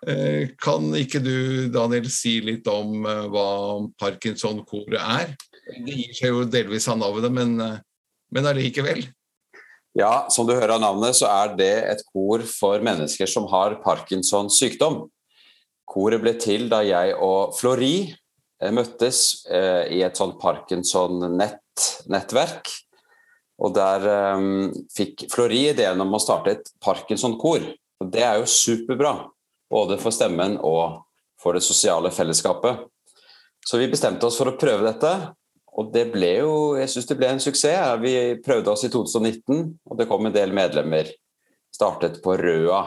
Eh, 0.10 0.50
kan 0.58 0.90
ikke 0.98 1.22
du, 1.22 1.70
Daniel, 1.70 2.10
si 2.10 2.40
litt 2.42 2.66
om 2.72 3.06
eh, 3.06 3.28
hva 3.30 3.48
Parkinson-koret 4.02 4.98
er? 4.98 5.36
Det 5.70 5.94
gir 5.94 6.16
seg 6.18 6.34
jo 6.34 6.44
delvis 6.50 6.90
av 6.90 6.98
navnet, 7.04 7.30
men, 7.38 7.54
eh, 7.62 7.78
men 8.34 8.50
allikevel. 8.50 9.06
Ja, 9.98 10.26
som 10.34 10.48
du 10.50 10.56
hører 10.56 10.80
av 10.80 10.82
navnet, 10.82 11.20
så 11.20 11.30
er 11.30 11.54
det 11.60 11.74
et 11.92 12.04
kor 12.10 12.42
for 12.50 12.82
mennesker 12.82 13.30
som 13.30 13.46
har 13.52 13.78
Parkinsons 13.86 14.58
sykdom. 14.58 15.04
Koret 15.92 16.24
ble 16.24 16.32
til 16.40 16.70
da 16.72 16.80
jeg 16.88 17.12
og 17.20 17.52
Flori 17.58 18.16
møttes 18.72 19.44
i 19.52 20.00
et 20.06 20.16
sånt 20.16 20.40
Parkinson-nettverk. 20.40 22.72
Og 23.62 23.74
der 23.76 24.06
um, 24.38 24.72
fikk 24.94 25.28
Flori 25.32 25.68
ideen 25.70 26.02
om 26.02 26.16
å 26.16 26.22
starte 26.22 26.56
et 26.56 26.72
Parkinson-kor. 26.82 27.68
Og 28.02 28.10
Det 28.14 28.24
er 28.26 28.40
jo 28.40 28.50
superbra. 28.50 29.14
Både 29.72 29.98
for 30.02 30.12
stemmen 30.12 30.58
og 30.58 31.04
for 31.42 31.56
det 31.56 31.64
sosiale 31.64 32.12
fellesskapet. 32.12 32.82
Så 33.66 33.78
vi 33.78 33.92
bestemte 33.92 34.26
oss 34.28 34.40
for 34.42 34.50
å 34.50 34.58
prøve 34.60 34.88
dette, 34.88 35.12
og 35.78 35.92
det 35.94 36.08
ble 36.12 36.32
jo 36.42 36.56
jeg 36.76 36.90
synes 36.92 37.08
det 37.08 37.18
ble 37.20 37.30
en 37.32 37.44
suksess. 37.44 38.02
Vi 38.02 38.16
prøvde 38.44 38.74
oss 38.74 38.84
i 38.84 38.92
2019, 38.92 39.62
og 39.88 40.00
det 40.00 40.10
kom 40.10 40.28
en 40.28 40.36
del 40.36 40.52
medlemmer. 40.56 41.08
Startet 41.72 42.20
på 42.26 42.36
Røa. 42.42 42.82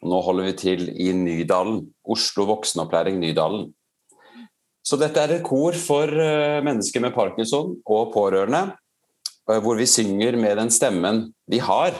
Nå 0.00 0.20
holder 0.24 0.48
vi 0.48 0.56
til 0.56 0.86
i 0.96 1.10
Nydalen. 1.12 1.82
Oslo 2.08 2.46
voksenopplæring 2.48 3.18
Nydalen. 3.20 3.68
Så 4.80 4.96
dette 4.96 5.20
er 5.20 5.34
et 5.36 5.44
kor 5.44 5.76
for 5.76 6.08
eh, 6.08 6.62
mennesker 6.64 7.02
med 7.04 7.12
parkinson 7.12 7.74
og 7.84 8.14
pårørende, 8.14 8.62
eh, 9.50 9.60
hvor 9.60 9.76
vi 9.76 9.86
synger 9.86 10.38
med 10.40 10.56
den 10.56 10.72
stemmen 10.72 11.26
vi 11.50 11.60
har. 11.60 11.92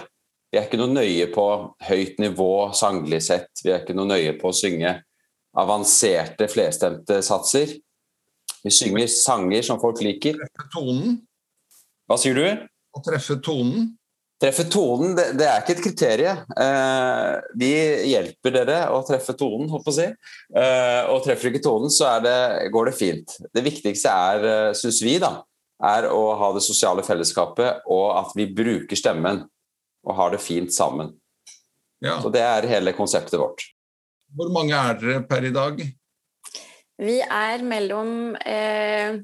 Vi 0.51 0.59
er 0.59 0.67
ikke 0.67 0.81
noe 0.81 0.95
nøye 0.95 1.29
på 1.31 1.45
høyt 1.87 2.17
nivå 2.23 2.73
sanglig 2.75 3.21
sett. 3.23 3.53
Vi 3.63 3.71
er 3.71 3.85
ikke 3.85 3.95
noe 3.99 4.09
nøye 4.09 4.33
på 4.41 4.49
å 4.49 4.57
synge 4.57 4.97
avanserte 5.61 6.49
flerstemte 6.51 7.21
satser. 7.27 7.77
Vi 8.65 8.73
synger 8.75 9.13
sanger 9.13 9.63
som 9.67 9.81
folk 9.83 10.01
liker. 10.05 10.41
Treffe 10.41 10.69
tonen? 10.73 11.21
Hva 12.09 12.19
sier 12.21 12.37
du? 12.37 12.67
Å 12.97 13.03
treffe 13.07 13.39
tonen? 13.45 13.93
Treffe 14.41 14.65
tonen, 14.73 15.13
det, 15.19 15.27
det 15.37 15.45
er 15.45 15.61
ikke 15.61 15.75
et 15.75 15.83
kriterium. 15.85 16.39
Eh, 16.65 17.35
vi 17.61 17.71
hjelper 18.09 18.55
dere 18.55 18.79
å 18.95 19.03
treffe 19.05 19.35
tonen, 19.37 19.69
holdt 19.69 19.85
på 19.85 19.93
å 19.93 19.97
si. 19.99 20.07
Eh, 20.57 21.11
og 21.13 21.21
treffer 21.27 21.51
ikke 21.51 21.61
tonen, 21.67 21.93
så 21.93 22.15
det, 22.25 22.37
går 22.73 22.89
det 22.89 22.97
fint. 22.97 23.35
Det 23.53 23.65
viktigste 23.67 24.15
er, 24.33 24.47
eh, 24.49 24.71
syns 24.81 25.03
vi, 25.05 25.19
da, 25.21 25.35
er 25.93 26.09
å 26.09 26.23
ha 26.41 26.53
det 26.57 26.65
sosiale 26.65 27.05
fellesskapet, 27.05 27.85
og 27.93 28.07
at 28.17 28.33
vi 28.39 28.49
bruker 28.49 28.97
stemmen 28.97 29.43
og 30.09 30.17
har 30.17 30.33
det 30.33 30.41
fint 30.41 30.73
sammen. 30.73 31.13
Ja. 32.01 32.17
Så 32.25 32.33
Det 32.33 32.41
er 32.41 32.69
hele 32.71 32.97
konseptet 32.97 33.37
vårt. 33.37 33.67
Hvor 34.37 34.49
mange 34.55 34.73
er 34.73 34.97
dere 34.97 35.21
per 35.29 35.45
i 35.45 35.53
dag? 35.53 35.83
Vi 37.01 37.19
er 37.21 37.63
mellom 37.65 38.37
eh, 38.41 39.21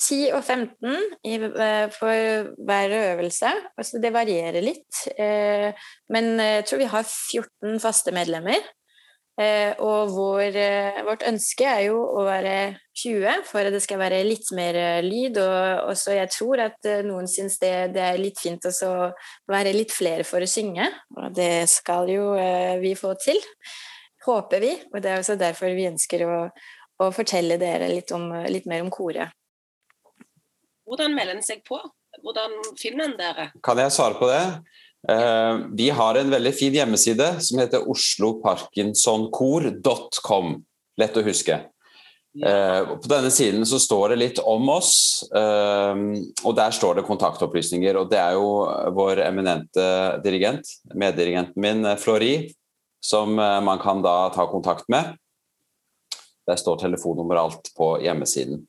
10 0.00 0.32
og 0.32 0.42
15 0.42 0.96
i, 1.28 1.36
eh, 1.36 1.86
for 1.92 2.50
hver 2.66 2.96
øvelse. 2.98 3.52
Altså 3.76 4.00
det 4.02 4.12
varierer 4.14 4.64
litt. 4.64 5.04
Eh, 5.16 5.70
men 6.08 6.36
jeg 6.40 6.66
tror 6.66 6.82
vi 6.82 6.92
har 6.94 7.04
14 7.04 7.80
faste 7.82 8.14
medlemmer. 8.16 8.60
Eh, 9.40 9.72
og 9.80 10.10
vår, 10.12 10.56
eh, 10.58 10.98
vårt 11.06 11.22
ønske 11.24 11.64
er 11.64 11.86
jo 11.86 12.00
å 12.02 12.24
være 12.26 12.74
20 12.98 13.44
for 13.48 13.64
at 13.64 13.72
det 13.72 13.80
skal 13.80 14.00
være 14.02 14.18
litt 14.26 14.50
mer 14.56 14.76
eh, 14.76 15.00
lyd. 15.06 15.38
Og 15.40 15.92
også 15.94 16.16
jeg 16.18 16.32
tror 16.34 16.64
at 16.66 16.90
noen 17.06 17.30
syns 17.30 17.56
det, 17.62 17.72
det, 17.94 18.04
er 18.04 18.20
litt 18.20 18.40
fint 18.42 18.66
å 18.68 18.92
være 19.48 19.72
litt 19.76 19.94
flere 19.96 20.26
for 20.28 20.44
å 20.44 20.50
synge. 20.50 20.90
Og 21.16 21.32
det 21.36 21.70
skal 21.72 22.10
jo 22.12 22.34
vi 22.82 22.92
få 22.98 23.14
til, 23.22 23.40
håper 24.26 24.64
vi. 24.66 24.74
Og 24.92 25.00
det 25.00 25.14
er 25.14 25.22
også 25.22 25.38
derfor 25.40 25.72
vi 25.78 25.88
ønsker 25.88 26.26
å, 26.26 26.38
å 27.00 27.12
fortelle 27.14 27.56
dere 27.60 27.88
litt, 27.94 28.12
om, 28.12 28.28
litt 28.50 28.68
mer 28.68 28.84
om 28.84 28.92
koret. 28.92 29.39
Hvordan 30.90 31.14
melder 31.14 31.38
en 31.38 31.46
seg 31.46 31.62
på? 31.66 31.78
Hvordan 32.24 32.50
finner 32.78 33.04
en 33.06 33.16
dere? 33.18 33.50
Kan 33.62 33.78
jeg 33.78 33.92
svare 33.94 34.14
på 34.18 34.26
det? 34.26 34.58
Eh, 35.08 35.58
vi 35.78 35.90
har 35.94 36.14
en 36.18 36.30
veldig 36.30 36.54
fin 36.54 36.74
hjemmeside 36.74 37.40
som 37.46 37.58
heter 37.62 37.88
osloparkinsonkor.com. 37.88 40.64
Lett 41.00 41.16
å 41.16 41.22
huske. 41.24 41.60
Eh, 42.46 42.82
på 42.90 43.08
denne 43.10 43.30
siden 43.34 43.66
så 43.66 43.78
står 43.82 44.08
det 44.12 44.18
litt 44.18 44.38
om 44.42 44.68
oss, 44.70 45.24
eh, 45.30 45.94
og 46.44 46.56
der 46.58 46.70
står 46.74 46.94
det 46.98 47.06
kontaktopplysninger. 47.06 47.96
Og 48.02 48.10
det 48.10 48.18
er 48.18 48.32
jo 48.34 48.66
vår 48.98 49.16
eminente 49.28 49.84
dirigent, 50.26 50.66
meddirigenten 50.90 51.62
min, 51.62 51.96
Flori, 52.02 52.50
som 53.00 53.34
man 53.38 53.78
kan 53.80 54.02
da 54.02 54.28
ta 54.34 54.46
kontakt 54.50 54.84
med. 54.92 55.14
Der 56.50 56.56
står 56.58 56.82
telefonnummer 56.82 57.38
og 57.38 57.44
alt 57.46 57.70
på 57.78 58.02
hjemmesiden. 58.02 58.66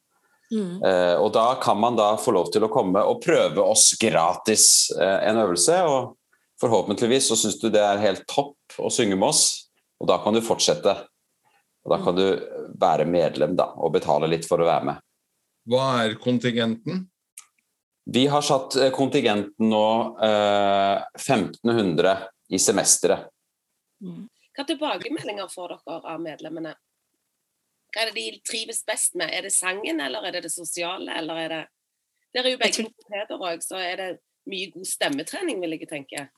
Mm. 0.52 0.82
og 1.24 1.30
da 1.32 1.46
kan 1.64 1.78
man 1.80 1.96
da 1.96 2.10
få 2.20 2.34
lov 2.36 2.50
til 2.52 2.66
å 2.66 2.70
komme 2.72 3.00
og 3.08 3.22
prøve 3.24 3.64
oss 3.64 3.94
gratis 3.96 4.66
en 5.00 5.40
øvelse. 5.40 5.78
og 5.88 6.18
Forhåpentligvis 6.60 7.30
så 7.32 7.38
syns 7.40 7.56
du 7.62 7.70
det 7.72 7.80
er 7.80 8.02
helt 8.04 8.26
topp 8.28 8.76
å 8.84 8.92
synge 8.92 9.16
med 9.16 9.30
oss, 9.32 9.72
og 10.02 10.10
da 10.12 10.20
kan 10.20 10.36
du 10.36 10.42
fortsette. 10.44 10.98
Og 11.82 11.94
Da 11.96 11.98
kan 12.04 12.16
du 12.16 12.26
være 12.78 13.08
medlem 13.10 13.56
da, 13.58 13.72
og 13.78 13.96
betale 13.96 14.30
litt 14.30 14.46
for 14.46 14.62
å 14.62 14.68
være 14.68 14.92
med. 14.92 15.02
Hva 15.70 15.88
er 16.04 16.20
kontingenten? 16.22 17.08
Vi 18.12 18.26
har 18.28 18.42
satt 18.42 18.76
eh, 18.76 18.92
kontingenten 18.94 19.70
nå 19.70 19.88
eh, 20.26 21.02
1500 21.18 22.16
i 22.50 22.60
semesteret. 22.60 23.30
Mm. 24.02 24.26
Hva 24.58 24.66
tilbakemeldinger 24.68 25.50
får 25.52 25.76
dere 25.76 26.00
av 26.14 26.22
medlemmene? 26.22 26.74
Hva 27.92 28.04
er 28.06 28.12
det 28.12 28.18
de 28.18 28.42
trives 28.48 28.84
best 28.88 29.16
med? 29.20 29.32
Er 29.36 29.46
det 29.48 29.54
sangen, 29.56 30.00
eller 30.00 30.24
er 30.28 30.38
det 30.38 30.46
det 30.48 30.54
sosiale, 30.54 31.12
eller 31.18 31.46
er 31.46 31.56
det 31.56 31.64
Dere 32.32 32.48
er 32.48 32.54
jo 32.54 32.60
begge 32.62 32.84
logopeder 32.86 33.42
òg, 33.44 33.64
så 33.66 33.80
er 33.84 33.98
det 34.00 34.12
mye 34.48 34.70
god 34.72 34.88
stemmetrening, 34.88 35.58
vil 35.60 35.76
jeg 35.76 35.90
tenke. 35.90 36.30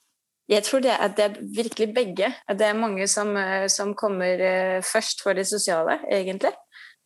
Jeg 0.50 0.63
tror 0.65 0.81
det 0.83 0.91
er, 0.91 1.12
det 1.15 1.25
er 1.25 1.36
virkelig 1.55 1.93
begge. 1.95 2.29
Det 2.50 2.65
er 2.67 2.74
mange 2.74 3.07
som, 3.07 3.36
eh, 3.38 3.67
som, 3.69 3.93
kommer 3.95 4.41
eh, 4.41 4.81
først 4.83 5.24
for 5.24 5.33
det 5.33 5.48
sosiale, 5.48 6.00
egentlig. 6.12 6.51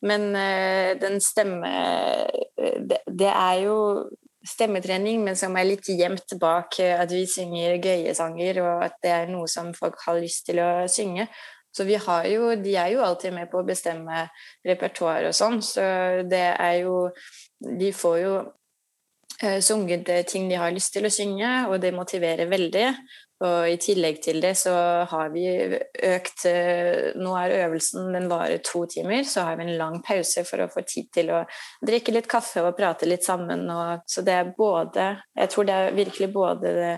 Men 0.02 0.34
eh, 0.36 0.96
den 1.00 1.20
stemme 1.20 1.68
det, 2.56 2.98
det, 3.06 3.28
er 3.28 3.60
jo 3.62 3.76
stemmetrening, 4.46 5.22
men 5.24 5.36
som 5.36 5.56
er 5.56 5.68
litt 5.68 5.86
gjemt 5.86 6.34
bak 6.40 6.80
at 6.80 7.12
vi 7.12 7.24
synger 7.30 7.78
gøye 7.82 8.14
sanger, 8.14 8.62
og 8.64 8.84
at 8.88 8.98
det 9.02 9.14
er 9.14 9.30
noe 9.30 9.46
som 9.50 9.72
folk 9.74 9.98
har 10.06 10.18
lyst 10.22 10.46
til 10.48 10.62
å 10.62 10.70
synge. 10.90 11.28
Så 11.74 11.84
vi 11.84 11.98
har 12.00 12.26
jo, 12.30 12.52
de 12.58 12.74
er 12.80 12.92
jo 12.94 13.04
alltid 13.04 13.34
med 13.36 13.50
på 13.52 13.60
å 13.60 13.66
bestemme 13.66 14.24
repertoar 14.66 15.28
og 15.28 15.36
sånn, 15.36 15.60
så 15.62 15.82
det 16.26 16.46
er 16.54 16.80
jo 16.84 17.08
De 17.58 17.90
får 17.92 18.16
jo 18.22 18.34
sunget 19.62 20.06
ting 20.26 20.48
de 20.48 20.56
har 20.58 20.70
lyst 20.74 20.92
til 20.94 21.06
å 21.06 21.10
synge, 21.10 21.48
og 21.68 21.80
det 21.82 21.90
motiverer 21.94 22.46
veldig. 22.50 22.86
Og 23.38 23.68
i 23.70 23.76
tillegg 23.78 24.16
til 24.22 24.40
det 24.42 24.56
så 24.58 24.72
har 25.06 25.28
vi 25.30 25.44
økt 25.46 26.42
eh, 26.50 27.14
Nå 27.14 27.36
er 27.38 27.54
øvelsen 27.60 28.10
den 28.16 28.26
varer 28.30 28.58
to 28.66 28.82
timer, 28.90 29.22
så 29.22 29.44
har 29.46 29.60
vi 29.60 29.68
en 29.68 29.76
lang 29.78 30.00
pause 30.02 30.42
for 30.48 30.64
å 30.64 30.70
få 30.72 30.82
tid 30.82 31.06
til 31.14 31.30
å 31.30 31.44
drikke 31.86 32.16
litt 32.16 32.26
kaffe 32.30 32.64
og 32.66 32.74
prate 32.78 33.06
litt 33.06 33.26
sammen. 33.26 33.62
Og, 33.70 34.02
så 34.10 34.26
det 34.26 34.34
er 34.34 34.54
både 34.58 35.12
Jeg 35.38 35.54
tror 35.54 35.68
det 35.68 35.76
er 35.76 35.98
virkelig 36.00 36.32
både 36.34 36.74
det 36.80 36.94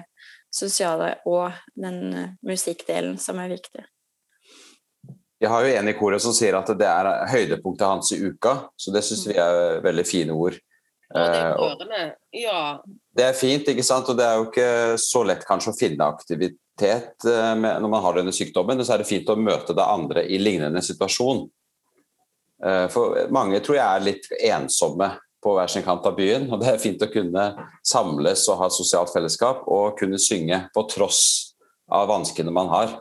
sosiale 0.50 1.18
og 1.28 1.60
den 1.76 2.00
eh, 2.16 2.36
musikkdelen 2.48 3.20
som 3.20 3.40
er 3.42 3.52
viktig. 3.52 3.84
Jeg 5.40 5.48
har 5.48 5.64
jo 5.64 5.76
en 5.78 5.88
i 5.88 5.96
koret 5.96 6.20
som 6.20 6.34
sier 6.36 6.56
at 6.58 6.68
det 6.76 6.88
er 6.88 7.08
høydepunktet 7.32 7.86
hans 7.86 8.10
i 8.12 8.18
uka, 8.20 8.58
så 8.76 8.92
det 8.92 9.00
syns 9.06 9.24
vi 9.30 9.38
er 9.40 9.80
veldig 9.84 10.04
fine 10.04 10.36
ord. 10.36 10.58
Eh, 11.14 12.10
ja. 12.30 12.82
Det 13.16 13.24
er 13.24 13.38
fint, 13.38 13.68
ikke 13.72 13.84
sant? 13.86 14.08
og 14.08 14.18
det 14.18 14.26
er 14.26 14.36
jo 14.38 14.50
ikke 14.50 14.98
så 15.00 15.24
lett 15.26 15.46
kanskje 15.48 15.72
å 15.72 15.78
finne 15.78 16.06
aktivitet 16.06 17.26
eh, 17.26 17.54
når 17.56 17.88
man 17.88 18.04
har 18.04 18.20
denne 18.20 18.34
sykdommen. 18.36 18.78
Men 18.78 18.86
så 18.86 18.94
er 18.94 19.02
det 19.02 19.10
fint 19.10 19.32
å 19.32 19.38
møte 19.38 19.74
det 19.76 19.86
andre 19.86 20.26
i 20.28 20.38
lignende 20.38 20.84
situasjon. 20.84 21.46
Eh, 22.64 22.86
for 22.92 23.18
mange 23.34 23.62
tror 23.64 23.80
jeg 23.80 23.86
er 23.88 24.06
litt 24.06 24.30
ensomme 24.52 25.14
på 25.40 25.54
hver 25.56 25.72
sin 25.72 25.84
kant 25.86 26.06
av 26.06 26.18
byen. 26.20 26.50
Og 26.52 26.60
det 26.60 26.74
er 26.74 26.82
fint 26.82 27.02
å 27.02 27.10
kunne 27.10 27.50
samles 27.80 28.46
og 28.52 28.60
ha 28.60 28.68
et 28.68 28.76
sosialt 28.76 29.12
fellesskap 29.14 29.64
og 29.72 29.96
kunne 29.98 30.20
synge 30.20 30.66
på 30.74 30.84
tross 30.92 31.22
av 31.90 32.10
vanskene 32.12 32.52
man 32.54 32.70
har. 32.70 33.00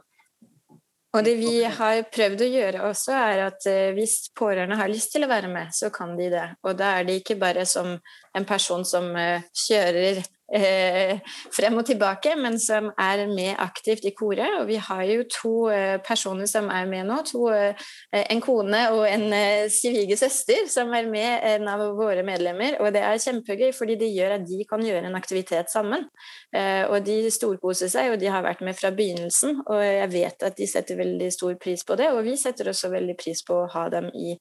Og 1.18 1.26
det 1.26 1.36
vi 1.40 1.54
har 1.66 2.04
prøvd 2.14 2.44
å 2.46 2.48
gjøre 2.54 2.82
også, 2.86 3.14
er 3.18 3.40
at 3.48 3.66
eh, 3.70 3.94
hvis 3.98 4.30
pårørende 4.38 4.78
har 4.78 4.92
lyst 4.92 5.10
til 5.16 5.26
å 5.26 5.30
være 5.32 5.50
med, 5.50 5.72
så 5.74 5.90
kan 5.94 6.14
de 6.20 6.28
det. 6.30 6.46
Og 6.62 6.78
da 6.78 6.92
er 7.00 7.08
det 7.08 7.16
ikke 7.22 7.40
bare 7.42 7.66
som 7.66 7.96
en 8.38 8.46
person 8.50 8.86
som 8.86 9.10
eh, 9.18 9.48
kjører 9.66 10.22
frem 10.50 11.78
og 11.78 11.86
tilbake, 11.86 12.34
men 12.40 12.58
som 12.60 12.90
er 12.98 13.26
med 13.30 13.54
aktivt 13.62 14.06
i 14.08 14.14
koret. 14.18 14.60
Og 14.60 14.68
vi 14.70 14.80
har 14.82 15.04
jo 15.06 15.26
to 15.30 15.54
eh, 15.70 15.98
personer 16.06 16.50
som 16.50 16.70
er 16.74 16.88
med 16.90 17.06
nå. 17.10 17.20
To, 17.30 17.50
eh, 17.54 17.76
en 18.20 18.42
kone 18.42 18.82
og 18.96 19.04
en 19.10 19.28
eh, 19.36 19.68
svigersøster 19.72 20.68
som 20.72 20.94
er 20.98 21.10
med, 21.10 21.46
en 21.54 21.70
av 21.70 21.84
våre 21.98 22.24
medlemmer. 22.26 22.80
Og 22.84 22.94
det 22.96 23.04
er 23.06 23.22
kjempegøy, 23.22 23.72
fordi 23.78 23.98
det 24.00 24.12
gjør 24.16 24.38
at 24.40 24.48
de 24.50 24.66
kan 24.70 24.84
gjøre 24.86 25.10
en 25.10 25.20
aktivitet 25.20 25.72
sammen. 25.72 26.08
Eh, 26.56 26.86
og 26.90 27.06
de 27.06 27.22
storkoser 27.34 27.92
seg, 27.92 28.14
og 28.14 28.20
de 28.22 28.32
har 28.32 28.46
vært 28.46 28.64
med 28.66 28.78
fra 28.80 28.92
begynnelsen. 28.96 29.62
Og 29.68 29.84
jeg 29.84 30.12
vet 30.14 30.50
at 30.50 30.58
de 30.58 30.70
setter 30.70 31.00
veldig 31.00 31.32
stor 31.36 31.56
pris 31.62 31.86
på 31.86 31.98
det, 32.00 32.12
og 32.14 32.24
vi 32.28 32.38
setter 32.40 32.72
også 32.72 32.92
veldig 32.94 33.18
pris 33.20 33.44
på 33.46 33.64
å 33.64 33.70
ha 33.76 33.88
dem 33.94 34.10
i, 34.18 34.36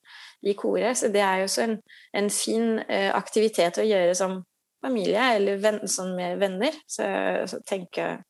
i 0.47 0.55
koret. 0.57 0.97
Så 0.97 1.13
det 1.13 1.23
er 1.25 1.41
jo 1.43 1.49
også 1.49 1.65
en, 1.67 1.79
en 2.17 2.31
fin 2.33 2.79
eh, 2.87 3.09
aktivitet 3.15 3.81
å 3.81 3.87
gjøre 3.87 4.15
som 4.17 4.39
familie 4.83 5.29
eller 5.35 5.61
venn, 5.61 5.79
sånn 5.87 6.15
med 6.17 6.39
venner. 6.41 6.75
Så, 6.87 7.05
så 7.51 7.61
tenker 7.67 8.03
jeg 8.05 8.25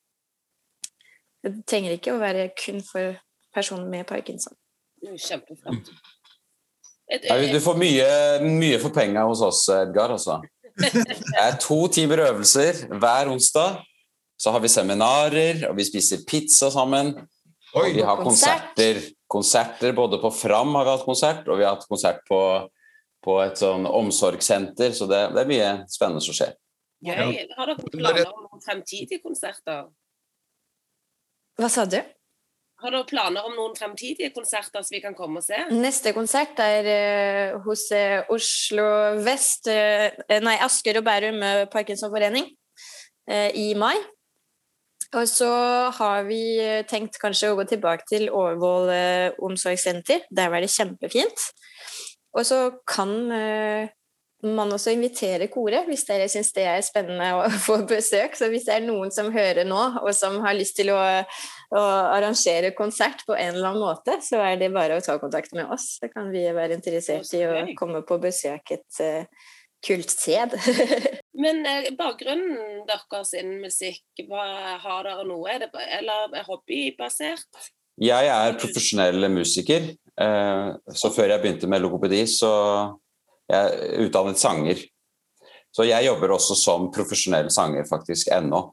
Det 1.40 1.52
trenger 1.70 1.96
ikke 1.96 2.14
å 2.18 2.20
være 2.20 2.50
kun 2.60 2.82
for 2.84 3.16
personer 3.56 3.88
med 3.88 4.08
parkinson. 4.10 4.56
Kjempeflott. 5.00 5.92
Ja, 7.10 7.38
du 7.40 7.58
får 7.64 7.78
mye, 7.80 8.08
mye 8.46 8.80
for 8.82 8.94
penga 8.94 9.24
hos 9.26 9.42
oss, 9.42 9.64
Edgar. 9.74 10.12
Altså. 10.14 10.42
Det 10.78 11.40
er 11.42 11.58
to 11.62 11.80
timer 11.92 12.22
øvelser 12.28 12.86
hver 12.92 13.32
onsdag. 13.32 13.80
Så 14.40 14.54
har 14.54 14.62
vi 14.64 14.72
seminarer, 14.72 15.66
og 15.68 15.76
vi 15.80 15.88
spiser 15.88 16.22
pizza 16.28 16.70
sammen. 16.72 17.16
Og 17.76 17.90
vi 17.96 18.04
har 18.06 18.22
konserter. 18.24 19.02
konserter. 19.28 19.92
Både 19.94 20.22
på 20.22 20.32
Fram 20.32 20.76
har 20.78 20.86
vi 20.86 20.94
hatt 20.94 21.08
konsert, 21.08 21.48
og 21.48 21.60
vi 21.60 21.66
har 21.66 21.76
hatt 21.76 21.90
konsert 21.90 22.22
på, 22.30 22.40
på 23.24 23.40
et 23.44 23.60
sånn 23.60 23.88
omsorgssenter. 23.90 24.94
Så 24.96 25.08
det, 25.10 25.22
det, 25.36 25.44
er 25.44 25.50
mye 25.50 25.72
spennende 25.92 26.24
som 26.24 26.38
skjer. 26.38 26.56
Gøy. 27.06 27.46
Har 27.56 27.72
dere 27.72 27.92
planer 27.92 28.32
om 28.32 28.48
noen 28.48 28.64
fremtidige 28.64 29.22
konserter? 29.24 29.88
Hva 31.60 31.70
sa 31.72 31.86
du? 31.88 32.00
Har 32.80 32.96
dere 32.96 33.08
planer 33.08 33.48
om 33.48 33.56
noen 33.58 33.76
fremtidige 33.76 34.32
konserter 34.36 34.84
som 34.84 34.96
vi 34.96 35.02
kan 35.04 35.16
komme 35.16 35.42
og 35.42 35.48
se? 35.48 35.58
Neste 35.76 36.14
konsert 36.16 36.60
er 36.64 36.88
uh, 36.88 37.58
hos 37.66 37.90
uh, 37.92 38.22
Oslo 38.32 38.86
Vest 39.26 39.68
uh, 39.68 40.08
Nei, 40.40 40.56
Asker 40.64 41.02
og 41.02 41.08
Bærum 41.08 41.44
Parkinsonforening 41.74 42.48
i 43.30 43.76
mai. 43.78 43.94
Og 45.14 45.28
så 45.30 45.50
har 45.94 46.24
vi 46.26 46.40
tenkt 46.90 47.20
kanskje 47.22 47.52
å 47.52 47.58
gå 47.60 47.68
tilbake 47.70 48.08
til 48.10 48.24
Årvoll 48.34 48.90
omsorgssenter. 49.46 50.24
Der 50.34 50.50
var 50.50 50.66
det 50.66 50.72
kjempefint. 50.74 51.44
Og 52.38 52.46
så 52.46 52.60
kan 52.88 53.16
man 54.44 54.72
også 54.72 54.94
invitere 54.96 55.50
koret, 55.52 55.88
hvis 55.90 56.06
dere 56.08 56.28
syns 56.32 56.52
det 56.56 56.64
er 56.70 56.84
spennende 56.86 57.28
å 57.36 57.44
få 57.68 57.82
besøk. 57.90 58.38
Så 58.40 58.50
hvis 58.52 58.68
det 58.70 58.78
er 58.78 58.88
noen 58.88 59.12
som 59.14 59.32
hører 59.34 59.68
nå, 59.68 59.82
og 60.00 60.12
som 60.16 60.40
har 60.46 60.58
lyst 60.58 60.78
til 60.80 60.94
å, 60.94 61.00
å, 61.76 61.84
arrangere 62.16 62.72
konsert 62.78 63.26
på 63.28 63.36
en 63.36 63.56
eller 63.56 63.72
annen 63.72 63.84
måte, 63.84 64.20
så 64.24 64.42
er 64.46 64.60
det 64.62 64.72
bare 64.76 65.00
å 65.00 65.06
ta 65.06 65.18
kontakt 65.22 65.56
med 65.58 65.72
oss. 65.74 65.98
Så 66.00 66.12
kan 66.14 66.32
vi 66.34 66.46
være 66.56 66.80
interessert 66.80 67.34
i 67.36 67.46
å 67.48 67.64
komme 67.80 68.04
på 68.08 68.20
besøk 68.24 68.76
et 68.78 69.02
uh, 69.04 69.50
kult 69.86 70.14
sted. 70.14 70.56
Men 71.44 71.62
eh, 71.68 71.92
bakgrunnen 72.00 72.86
deres 72.88 73.36
innen 73.38 73.60
musikk, 73.64 74.06
hva, 74.28 74.78
har 74.84 75.04
dere 75.08 75.28
noe? 75.28 75.46
Er 75.52 75.66
det, 75.66 75.74
eller 76.00 76.32
er 76.36 76.48
hobbybasert? 76.48 77.68
Jeg 78.00 78.32
er 78.32 78.56
profesjonell 78.56 79.28
musiker. 79.32 79.90
Uh, 80.20 80.76
så 80.92 81.12
før 81.16 81.32
jeg 81.32 81.42
begynte 81.44 81.70
med 81.72 81.84
logopedi, 81.84 82.26
så 82.28 82.50
jeg 83.50 83.60
er 83.60 84.04
utdannet 84.06 84.42
sanger. 84.42 84.82
Så 85.72 85.86
jeg 85.88 86.08
jobber 86.08 86.34
også 86.36 86.58
som 86.58 86.90
profesjonell 86.94 87.50
sanger 87.54 87.88
faktisk 87.90 88.32
ennå, 88.36 88.66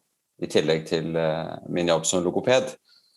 i 0.42 0.48
tillegg 0.52 0.84
til 0.88 1.14
uh, 1.16 1.56
min 1.72 1.88
jobb 1.92 2.04
som 2.08 2.24
logoped. 2.24 2.74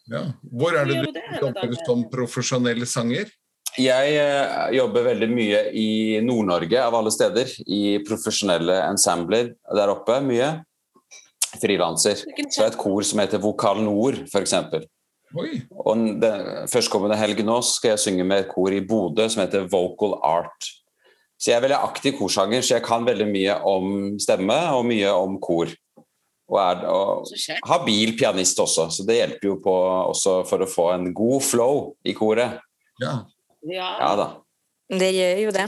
Ja. 0.09 0.23
Hvor 0.41 0.77
er 0.77 0.87
det 0.89 1.01
du 1.03 1.19
jobber 1.41 1.75
som 1.85 2.05
profesjonell 2.11 2.85
sanger? 2.89 3.31
Jeg 3.79 4.15
uh, 4.19 4.69
jobber 4.75 5.09
veldig 5.11 5.29
mye 5.31 5.65
i 5.77 5.89
Nord-Norge, 6.25 6.79
av 6.81 6.95
alle 6.99 7.13
steder. 7.13 7.51
I 7.65 7.99
profesjonelle 8.07 8.77
ensembler 8.87 9.53
der 9.75 9.93
oppe, 9.93 10.19
mye. 10.25 10.57
Frilanser. 11.59 12.21
Så 12.53 12.65
et 12.65 12.77
kor 12.77 13.01
som 13.05 13.23
heter 13.23 13.41
Vokal 13.41 13.81
Nord, 13.81 14.21
f.eks. 14.29 14.53
Og 15.35 16.23
førstkommende 16.71 17.17
helg 17.19 17.43
nå 17.45 17.59
skal 17.65 17.93
jeg 17.93 18.03
synge 18.05 18.25
med 18.27 18.43
et 18.43 18.51
kor 18.51 18.73
i 18.73 18.81
Bodø 18.81 19.27
som 19.29 19.43
heter 19.43 19.67
Vocal 19.69 20.17
Art. 20.25 20.71
Så 21.39 21.51
jeg 21.51 21.59
er 21.59 21.63
veldig 21.67 21.79
aktiv 21.79 22.17
korsanger, 22.17 22.63
så 22.65 22.75
jeg 22.75 22.83
kan 22.83 23.05
veldig 23.07 23.29
mye 23.29 23.59
om 23.69 23.93
stemme 24.19 24.57
og 24.75 24.83
mye 24.89 25.13
om 25.13 25.37
kor. 25.43 25.71
Og 26.49 26.57
er 26.57 26.83
og 26.89 27.29
habil 27.69 28.15
pianist 28.17 28.59
også, 28.59 28.89
så 28.91 29.05
det 29.05 29.19
hjelper 29.19 29.51
jo 29.51 29.59
på 29.63 29.75
også 30.09 30.39
for 30.49 30.65
å 30.65 30.69
få 30.69 30.89
en 30.95 31.11
god 31.15 31.45
flow 31.45 31.81
i 32.03 32.15
koret. 32.17 32.57
Ja, 32.99 33.19
ja 33.69 34.13
da. 34.17 34.31
Det 34.89 35.11
gjør 35.13 35.39
jo 35.43 35.51
det. 35.53 35.63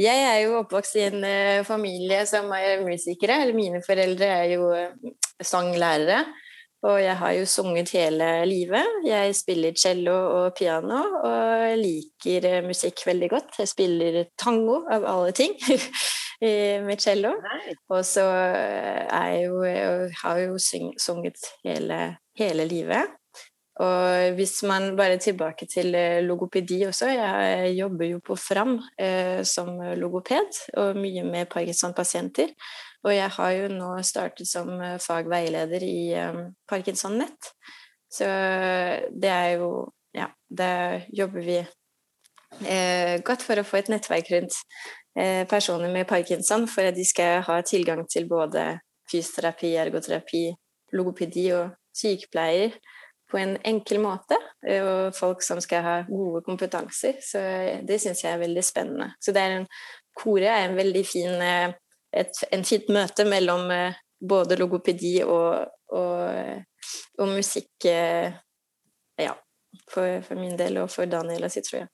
Jeg 0.00 0.20
er 0.24 0.38
jo 0.46 0.54
oppvokst 0.62 0.96
i 0.96 1.04
en 1.10 1.20
uh, 1.20 1.64
familie 1.68 2.22
som 2.28 2.48
er 2.56 2.80
musikere. 2.80 3.42
Eller 3.44 3.52
mine 3.56 3.82
foreldre 3.84 4.30
er 4.32 4.54
jo 4.54 4.70
uh, 4.72 5.10
sanglærere. 5.44 6.22
Og 6.84 6.98
jeg 7.02 7.16
har 7.16 7.32
jo 7.32 7.46
sunget 7.48 7.90
hele 7.96 8.28
livet. 8.46 9.00
Jeg 9.06 9.34
spiller 9.34 9.72
cello 9.80 10.14
og 10.14 10.54
piano 10.58 11.00
og 11.24 11.78
liker 11.80 12.48
eh, 12.50 12.64
musikk 12.66 13.06
veldig 13.06 13.30
godt. 13.32 13.58
Jeg 13.58 13.68
spiller 13.68 14.24
tango 14.38 14.82
av 14.92 15.06
alle 15.08 15.32
ting 15.32 15.56
med 16.86 17.00
cello. 17.00 17.32
Og 17.88 18.04
så 18.04 18.26
eh, 18.28 19.06
er 19.08 19.28
jeg 19.32 19.46
jo, 19.48 19.62
jeg 19.64 20.10
har 20.22 20.42
jo 20.44 20.58
sunget 21.00 21.48
hele, 21.64 22.00
hele 22.38 22.68
livet. 22.68 23.16
Og 23.84 24.36
hvis 24.38 24.62
man 24.64 24.94
bare 24.96 25.18
tilbake 25.20 25.66
til 25.68 25.94
eh, 25.94 26.22
logopedi 26.24 26.80
også, 26.88 27.10
jeg 27.12 27.74
jobber 27.76 28.08
jo 28.08 28.20
på 28.24 28.36
Fram 28.40 28.78
eh, 28.98 29.42
som 29.44 29.74
logoped, 30.00 30.62
og 30.80 30.96
mye 30.96 31.24
med 31.26 31.50
Parkinson-pasienter. 31.52 32.54
Og 33.04 33.12
jeg 33.12 33.28
har 33.36 33.50
jo 33.52 33.66
nå 33.74 33.90
startet 34.06 34.48
som 34.48 34.70
eh, 34.80 34.96
fagveileder 35.02 35.84
i 35.84 35.98
eh, 36.16 36.40
Parkinson 36.68 37.18
Nett. 37.20 37.52
Så 38.08 38.24
det 39.12 39.32
er 39.32 39.58
jo 39.58 39.90
Ja, 40.16 40.30
der 40.48 41.02
jobber 41.12 41.42
vi 41.44 41.58
eh, 42.64 43.18
godt 43.20 43.42
for 43.44 43.60
å 43.60 43.64
få 43.68 43.82
et 43.82 43.90
nettverk 43.92 44.30
rundt 44.32 44.54
eh, 45.12 45.42
personer 45.44 45.92
med 45.92 46.08
parkinson, 46.08 46.64
for 46.64 46.88
at 46.88 46.96
de 46.96 47.04
skal 47.04 47.42
ha 47.44 47.58
tilgang 47.60 48.06
til 48.08 48.24
både 48.30 48.78
fysioterapi, 49.12 49.74
ergoterapi, 49.76 50.46
logopedi 50.96 51.50
og 51.52 51.74
sykepleier 51.92 52.78
på 53.30 53.40
en 53.40 53.56
enkel 53.66 53.98
måte. 54.02 54.38
Og 54.66 55.14
folk 55.16 55.42
som 55.42 55.60
skal 55.62 55.82
ha 55.84 55.96
gode 56.08 56.44
kompetanser. 56.46 57.18
Så 57.22 57.42
det 57.86 58.00
syns 58.02 58.22
jeg 58.24 58.34
er 58.34 58.44
veldig 58.44 58.64
spennende. 58.64 59.10
Så 59.22 59.34
det 59.34 59.42
er 59.42 59.58
en, 59.60 59.66
Koret 60.16 60.48
er 60.48 60.68
en 60.68 60.78
veldig 60.78 61.02
fin 61.04 61.42
et 62.16 62.42
en 62.54 62.64
fint 62.66 62.88
møte 62.92 63.26
mellom 63.28 63.70
eh, 63.72 63.98
både 64.20 64.58
logopedi 64.60 65.18
og, 65.24 65.66
og, 65.92 66.62
og 67.20 67.30
musikk. 67.32 67.88
Eh, 67.90 68.32
ja, 69.20 69.34
for, 69.90 70.22
for, 70.26 70.40
min 70.40 70.56
del 70.58 70.80
og 70.82 70.90
for 70.92 71.08
Daniela 71.10 71.50
sitt, 71.52 71.68
tror 71.68 71.84
jeg. 71.84 71.92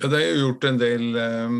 Ja, 0.00 0.08
det 0.08 0.20
er 0.20 0.30
jo 0.30 0.46
gjort 0.46 0.66
en 0.70 0.80
del, 0.80 1.06
eh, 1.20 1.56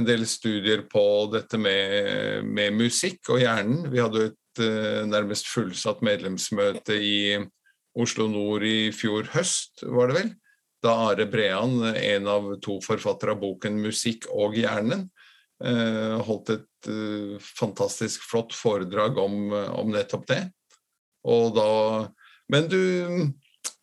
en 0.00 0.08
del 0.08 0.26
studier 0.28 0.84
på 0.90 1.04
dette 1.34 1.60
med, 1.60 2.46
med, 2.46 2.76
musikk 2.80 3.32
og 3.34 3.42
hjernen. 3.42 3.86
Vi 3.92 4.02
hadde 4.02 4.24
jo 4.24 4.32
et 4.32 4.39
nærmest 4.58 5.46
fullsatt 5.46 6.00
medlemsmøte 6.02 6.96
i 6.96 7.38
Oslo 7.94 8.26
nord 8.30 8.64
i 8.66 8.90
fjor 8.94 9.28
høst, 9.34 9.84
var 9.86 10.10
det 10.10 10.16
vel? 10.16 10.32
Da 10.82 10.94
Are 11.10 11.26
Brean, 11.30 11.78
en 11.94 12.26
av 12.30 12.50
to 12.64 12.80
forfattere 12.82 13.36
av 13.36 13.42
boken 13.42 13.78
'Musikk 13.78 14.26
og 14.32 14.56
hjernen', 14.58 15.06
Eh, 15.60 16.16
holdt 16.24 16.54
et 16.54 16.88
eh, 16.88 17.36
fantastisk 17.58 18.24
flott 18.24 18.54
foredrag 18.56 19.18
om, 19.20 19.52
om 19.52 19.92
nettopp 19.92 20.24
det. 20.30 20.40
Og 21.28 21.52
da 21.52 22.08
Men 22.50 22.64
du 22.70 22.80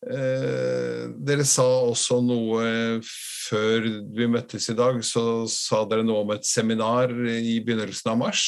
eh, 0.09 1.03
Dere 1.21 1.45
sa 1.45 1.67
også 1.85 2.17
noe 2.25 2.97
før 3.05 3.85
vi 4.17 4.25
møttes 4.27 4.71
i 4.73 4.77
dag, 4.77 4.97
så 5.05 5.45
sa 5.51 5.83
dere 5.85 6.05
noe 6.05 6.25
om 6.25 6.33
et 6.33 6.49
seminar 6.49 7.13
i 7.13 7.59
begynnelsen 7.61 8.11
av 8.15 8.17
mars? 8.25 8.47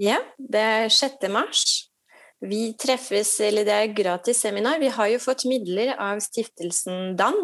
Ja, 0.00 0.18
det 0.38 0.60
er 0.60 0.92
6. 0.92 1.28
mars. 1.32 1.64
Vi 2.42 2.72
treffes, 2.74 3.36
eller 3.44 3.62
det 3.62 3.74
er 3.74 3.92
gratis 3.94 4.40
seminar. 4.42 4.80
Vi 4.82 4.88
har 4.90 5.10
jo 5.12 5.20
fått 5.22 5.44
midler 5.46 5.92
av 5.94 6.18
stiftelsen 6.24 7.12
DAN 7.18 7.36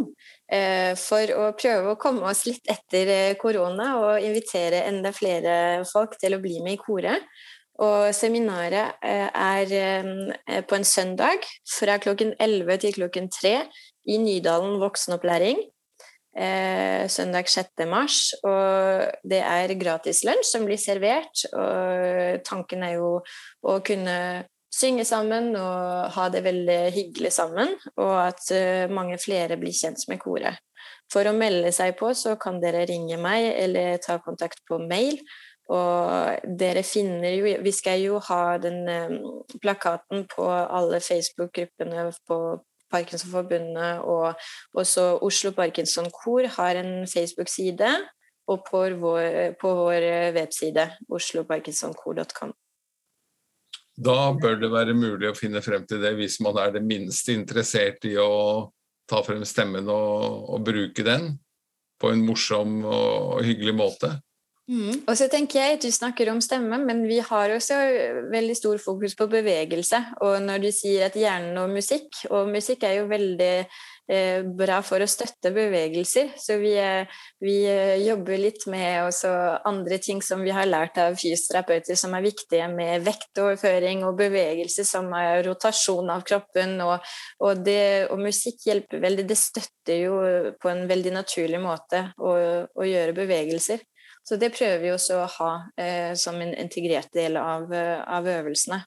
eh, 0.50 0.96
for 0.98 1.30
å 1.36 1.52
prøve 1.54 1.92
å 1.92 2.00
komme 2.00 2.26
oss 2.26 2.42
litt 2.48 2.66
etter 2.66 3.12
eh, 3.12 3.36
korona 3.38 3.92
og 4.00 4.26
invitere 4.26 4.82
enda 4.88 5.12
flere 5.14 5.84
folk 5.86 6.18
til 6.18 6.34
å 6.34 6.42
bli 6.42 6.58
med 6.64 6.80
i 6.80 6.82
koret. 6.82 7.30
Og 7.78 8.10
seminaret 8.10 8.98
eh, 9.06 9.30
er 9.30 10.64
på 10.66 10.80
en 10.80 10.88
søndag 10.88 11.46
fra 11.70 12.00
klokken 12.02 12.34
11 12.34 12.82
til 12.82 12.98
klokken 12.98 13.30
3 13.38 13.54
i 14.10 14.18
Nydalen 14.18 14.80
voksenopplæring. 14.82 15.62
Eh, 16.38 17.08
søndag 17.10 17.50
6. 17.50 17.84
mars. 17.90 18.20
Og 18.46 19.08
det 19.28 19.42
er 19.42 19.74
gratis 19.80 20.22
lunsj 20.26 20.52
som 20.52 20.68
blir 20.68 20.80
servert. 20.80 21.44
Og 21.52 22.44
tanken 22.46 22.86
er 22.86 22.96
jo 22.98 23.18
å 23.66 23.80
kunne 23.84 24.46
synge 24.78 25.04
sammen 25.08 25.50
og 25.56 26.14
ha 26.14 26.28
det 26.32 26.44
veldig 26.44 26.80
hyggelig 26.94 27.32
sammen, 27.34 27.74
og 27.96 28.14
at 28.28 28.50
eh, 28.54 28.86
mange 28.92 29.18
flere 29.20 29.58
blir 29.60 29.74
kjent 29.74 30.04
med 30.10 30.20
koret. 30.22 30.60
For 31.12 31.26
å 31.26 31.36
melde 31.36 31.72
seg 31.72 31.96
på 31.98 32.12
så 32.16 32.36
kan 32.40 32.60
dere 32.62 32.84
ringe 32.88 33.16
meg 33.20 33.48
eller 33.56 34.00
ta 34.04 34.18
kontakt 34.24 34.60
på 34.68 34.80
mail. 34.82 35.18
Og 35.68 36.48
dere 36.56 36.80
finner 36.80 37.34
jo 37.36 37.50
Vi 37.60 37.72
skal 37.76 38.00
jo 38.00 38.20
ha 38.24 38.56
den 38.56 38.86
um, 38.88 39.42
plakaten 39.60 40.24
på 40.32 40.46
alle 40.48 41.00
Facebook-gruppene 41.04 42.06
på 42.28 42.38
Parkinsonforbundet, 42.90 44.04
og 44.04 44.34
også 44.74 45.18
Oslo 45.24 45.52
Parkinson 45.56 46.10
Kor 46.14 46.48
har 46.58 46.80
en 46.80 47.06
Facebook-side, 47.08 47.90
og 48.48 48.64
på 48.70 48.80
vår, 49.00 49.52
på 49.60 49.74
vår 49.82 50.08
webside 50.36 50.86
osloparkinsonkor.com. 51.12 52.54
Da 53.98 54.32
bør 54.38 54.60
det 54.60 54.70
være 54.70 54.94
mulig 54.94 55.28
å 55.28 55.36
finne 55.36 55.60
frem 55.64 55.84
til 55.88 56.00
det 56.00 56.14
hvis 56.20 56.38
man 56.44 56.56
er 56.62 56.70
det 56.76 56.84
minste 56.86 57.34
interessert 57.34 58.06
i 58.06 58.14
å 58.22 58.70
ta 59.10 59.24
frem 59.26 59.42
stemmen 59.48 59.88
og, 59.90 60.46
og 60.54 60.64
bruke 60.64 61.04
den 61.04 61.32
på 61.98 62.12
en 62.14 62.22
morsom 62.22 62.84
og 62.86 63.42
hyggelig 63.42 63.74
måte. 63.74 64.12
Mm. 64.68 65.04
Og 65.08 65.14
så 65.16 65.30
tenker 65.32 65.62
jeg 65.62 65.78
Du 65.80 65.88
snakker 65.88 66.28
om 66.28 66.42
stemme, 66.44 66.76
men 66.84 67.06
vi 67.08 67.22
har 67.24 67.54
også 67.54 67.76
veldig 68.28 68.56
stor 68.56 68.80
fokus 68.82 69.16
på 69.16 69.28
bevegelse. 69.32 70.02
Og 70.20 70.42
når 70.44 70.66
du 70.66 70.72
sier 70.76 71.06
at 71.08 71.16
hjernen 71.16 71.56
og 71.62 71.72
musikk 71.72 72.26
Og 72.28 72.50
musikk 72.52 72.84
er 72.84 72.98
jo 72.98 73.06
veldig 73.08 73.54
eh, 74.12 74.44
bra 74.60 74.82
for 74.84 75.00
å 75.00 75.08
støtte 75.08 75.54
bevegelser. 75.56 76.34
Så 76.36 76.58
vi, 76.60 76.74
vi 77.40 77.56
eh, 77.64 77.96
jobber 78.04 78.44
litt 78.44 78.68
med 78.68 79.06
også 79.06 79.32
andre 79.68 80.00
ting 80.04 80.20
som 80.24 80.44
vi 80.44 80.52
har 80.52 80.68
lært 80.68 81.00
av 81.00 81.16
fysioterapeuter 81.16 81.96
som 81.96 82.12
er 82.18 82.28
viktige, 82.28 82.68
med 82.68 83.08
vektoverføring 83.08 84.04
og 84.04 84.20
bevegelse, 84.20 84.84
som 84.84 85.08
er 85.16 85.46
rotasjon 85.48 86.12
av 86.12 86.28
kroppen. 86.28 86.76
Og, 86.84 87.12
og, 87.40 87.64
det, 87.64 88.08
og 88.12 88.20
musikk 88.20 88.68
hjelper 88.68 89.00
veldig. 89.00 89.28
Det 89.32 89.40
støtter 89.48 90.02
jo 90.04 90.24
på 90.60 90.76
en 90.76 90.84
veldig 90.92 91.20
naturlig 91.22 91.62
måte 91.64 92.10
å, 92.20 92.34
å 92.68 92.92
gjøre 92.92 93.16
bevegelser. 93.16 93.88
Så 94.28 94.36
det 94.36 94.50
prøver 94.52 94.82
vi 94.82 94.90
også 94.92 95.22
å 95.22 95.28
ha 95.38 95.50
eh, 95.80 96.12
som 96.20 96.36
en 96.44 96.50
integrert 96.52 97.08
del 97.16 97.38
av, 97.40 97.70
eh, 97.72 97.96
av, 98.04 98.26
øvelsene. 98.28 98.82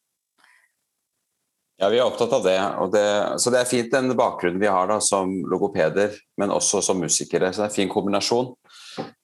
Ja, 1.82 1.88
vi 1.90 1.98
er 1.98 2.06
opptatt 2.06 2.36
av 2.38 2.44
det, 2.46 2.58
det, 2.94 3.06
Så 3.42 3.50
det 3.50 3.64
er 3.64 3.72
fint 3.72 3.90
den 3.90 4.14
bakgrunnen 4.14 4.62
vi 4.62 4.70
har 4.70 4.92
da, 4.92 5.00
som 5.02 5.34
logopeder, 5.50 6.14
men 6.38 6.54
også 6.54 6.84
som 6.86 7.02
musikere. 7.02 7.50
Så 7.50 7.64
det 7.64 7.66
er 7.66 7.72
en 7.72 7.78
fin 7.80 7.90
kombinasjon. 7.90 8.52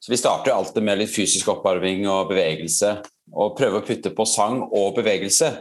Så 0.02 0.10
Vi 0.10 0.18
starter 0.18 0.56
alltid 0.56 0.88
med 0.88 0.98
litt 0.98 1.12
fysisk 1.12 1.52
opparving 1.54 2.02
og 2.10 2.32
bevegelse, 2.32 2.96
og 3.30 3.54
prøver 3.60 3.78
å 3.78 3.86
putte 3.86 4.10
på 4.10 4.26
sang 4.26 4.64
og 4.66 4.98
bevegelse. 4.98 5.52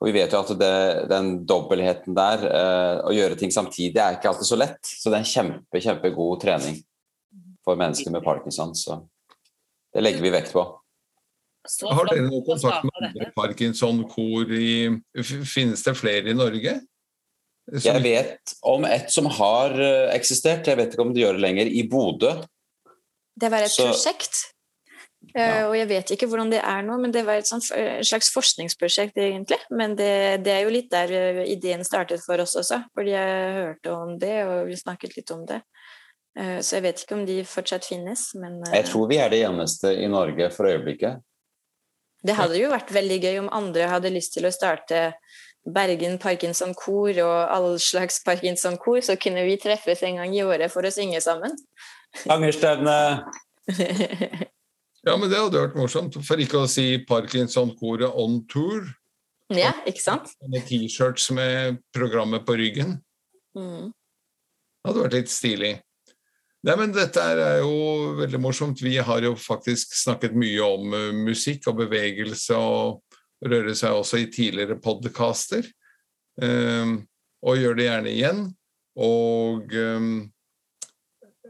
Og 0.00 0.08
vi 0.08 0.16
vet 0.16 0.32
jo 0.32 0.40
at 0.40 0.54
det, 0.56 0.72
den 1.12 1.30
dobbeltheten 1.44 2.16
der, 2.16 2.48
eh, 2.48 3.04
å 3.04 3.12
gjøre 3.12 3.36
ting 3.36 3.52
samtidig, 3.52 4.00
er 4.00 4.16
ikke 4.16 4.32
alltid 4.32 4.52
så 4.54 4.62
lett. 4.64 4.80
Så 4.88 5.12
det 5.12 5.20
er 5.20 5.26
en 5.26 5.30
kjempe, 5.34 5.84
kjempegod 5.84 6.40
trening 6.48 6.80
for 7.60 7.76
mennesker 7.76 8.16
med 8.16 8.24
parkinson. 8.24 8.72
Så. 8.72 9.02
Det 9.98 10.04
legger 10.06 10.22
vi 10.22 10.30
vekt 10.30 10.52
på. 10.54 10.62
Har 11.90 12.06
dere 12.06 12.22
noe 12.28 12.44
kontakt 12.46 12.84
med 12.86 13.00
andre 13.02 13.26
parkinson-kor 13.34 14.52
Finnes 15.50 15.82
det 15.84 15.94
flere 15.98 16.30
i 16.30 16.36
Norge? 16.38 16.78
Som... 17.68 17.82
Jeg 17.90 18.04
vet 18.04 18.54
om 18.64 18.86
et 18.88 19.10
som 19.12 19.26
har 19.40 19.74
eh, 19.76 20.06
eksistert, 20.14 20.70
jeg 20.70 20.78
vet 20.78 20.94
ikke 20.94 21.04
om 21.04 21.10
det 21.12 21.20
gjør 21.20 21.36
det 21.36 21.44
lenger, 21.44 21.68
i 21.68 21.82
Bodø. 21.90 22.30
Det 23.36 23.50
var 23.52 23.66
et 23.66 23.74
Så... 23.74 23.90
prosjekt. 23.90 24.38
Eh, 25.34 25.42
ja. 25.42 25.66
Og 25.66 25.74
jeg 25.76 25.90
vet 25.90 26.14
ikke 26.14 26.30
hvordan 26.30 26.54
det 26.54 26.62
er 26.62 26.86
nå, 26.86 26.96
men 27.02 27.12
det 27.12 27.26
var 27.26 27.42
et 27.42 27.50
sånt, 27.50 27.66
slags 27.68 28.30
forskningsprosjekt, 28.32 29.18
egentlig. 29.20 29.58
Men 29.68 29.98
det, 29.98 30.46
det, 30.46 30.54
er 30.54 30.64
jo 30.64 30.72
litt 30.78 30.88
der 30.94 31.12
eh, 31.12 31.42
ideen 31.52 31.84
startet 31.84 32.24
for 32.24 32.40
oss 32.40 32.56
også, 32.56 32.80
fordi 32.96 33.12
jeg 33.12 33.58
hørte 33.58 33.98
om 33.98 34.16
det, 34.22 34.36
og 34.46 34.70
vi 34.70 34.80
snakket 34.80 35.18
litt 35.18 35.34
om 35.36 35.44
det. 35.50 35.60
Eh, 36.38 36.58
så 36.62 36.78
jeg 36.78 36.86
vet 36.86 37.02
ikke 37.02 37.16
om 37.18 37.24
de 37.26 37.40
fortsatt 37.46 37.88
finnes, 37.88 38.28
men 38.38 38.60
Jeg 38.70 38.86
tror 38.86 39.08
vi 39.10 39.18
er 39.18 39.32
det 39.32 39.42
eneste 39.48 39.90
i 39.98 40.06
Norge 40.10 40.50
for 40.54 40.70
øyeblikket. 40.70 41.24
Det 42.22 42.34
hadde 42.34 42.58
jo 42.58 42.70
vært 42.70 42.90
veldig 42.94 43.18
gøy 43.22 43.38
om 43.44 43.52
andre 43.54 43.90
hadde 43.90 44.10
lyst 44.10 44.34
til 44.34 44.46
å 44.46 44.54
starte 44.54 45.12
Bergen 45.68 46.16
Parkinson-kor 46.18 47.18
og 47.22 47.36
all 47.54 47.76
slags 47.82 48.22
Parkinson-kor, 48.24 49.00
så 49.04 49.18
kunne 49.20 49.44
vi 49.46 49.58
treffes 49.60 50.02
en 50.06 50.18
gang 50.22 50.34
i 50.34 50.42
året 50.42 50.72
for 50.72 50.86
å 50.86 50.92
synge 50.94 51.20
sammen. 51.22 51.54
Angerstevne! 52.30 52.96
ja, 55.06 55.14
men 55.14 55.28
det 55.28 55.38
hadde 55.38 55.62
vært 55.62 55.78
morsomt. 55.78 56.16
For 56.26 56.40
ikke 56.42 56.64
å 56.64 56.70
si 56.70 57.02
Parkinson-koret 57.06 58.14
on 58.14 58.40
tour. 58.50 58.86
Ja, 59.54 59.72
ikke 59.88 60.02
sant? 60.02 60.32
Med 60.48 60.66
T-shirts 60.68 61.30
med 61.36 61.82
programmet 61.94 62.46
på 62.48 62.56
ryggen. 62.58 62.98
Mm. 63.56 63.92
Det 63.92 64.90
hadde 64.90 65.04
vært 65.06 65.18
litt 65.20 65.32
stilig. 65.32 65.74
Nei, 66.66 66.74
men 66.74 66.90
Dette 66.90 67.22
er 67.22 67.60
jo 67.62 68.14
veldig 68.18 68.40
morsomt. 68.42 68.80
Vi 68.82 68.96
har 68.98 69.22
jo 69.22 69.36
faktisk 69.38 69.92
snakket 69.94 70.34
mye 70.38 70.64
om 70.64 70.94
uh, 70.94 71.12
musikk 71.14 71.68
og 71.70 71.84
bevegelse 71.84 72.58
og 72.58 73.04
røre 73.46 73.76
seg 73.78 73.94
også 73.94 74.18
i 74.18 74.30
tidligere 74.34 74.78
podkaster. 74.82 75.68
Um, 76.42 77.04
og 77.46 77.60
gjør 77.60 77.78
det 77.78 77.86
gjerne 77.86 78.10
igjen. 78.10 78.42
Og 78.98 79.70
um, 79.70 80.10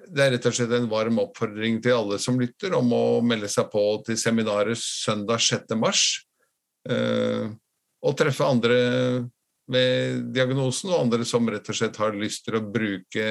det 0.09 0.25
er 0.25 0.35
rett 0.35 0.49
og 0.49 0.57
slett 0.57 0.75
en 0.77 0.90
varm 0.92 1.21
oppfordring 1.25 1.81
til 1.85 1.97
alle 1.97 2.21
som 2.21 2.37
lytter, 2.40 2.77
om 2.77 2.92
å 2.92 3.21
melde 3.25 3.49
seg 3.53 3.68
på 3.73 3.85
til 4.05 4.21
seminaret 4.21 4.81
søndag 4.81 5.40
6. 5.44 5.73
mars. 5.81 6.05
Uh, 6.88 7.49
og 8.05 8.14
treffe 8.16 8.44
andre 8.44 8.77
med 9.72 10.28
diagnosen, 10.35 10.92
og 10.92 11.04
andre 11.04 11.26
som 11.28 11.48
rett 11.50 11.68
og 11.68 11.76
slett 11.76 11.98
har 12.00 12.16
lyst 12.16 12.46
til 12.46 12.59
å 12.59 12.64
bruke 12.64 13.26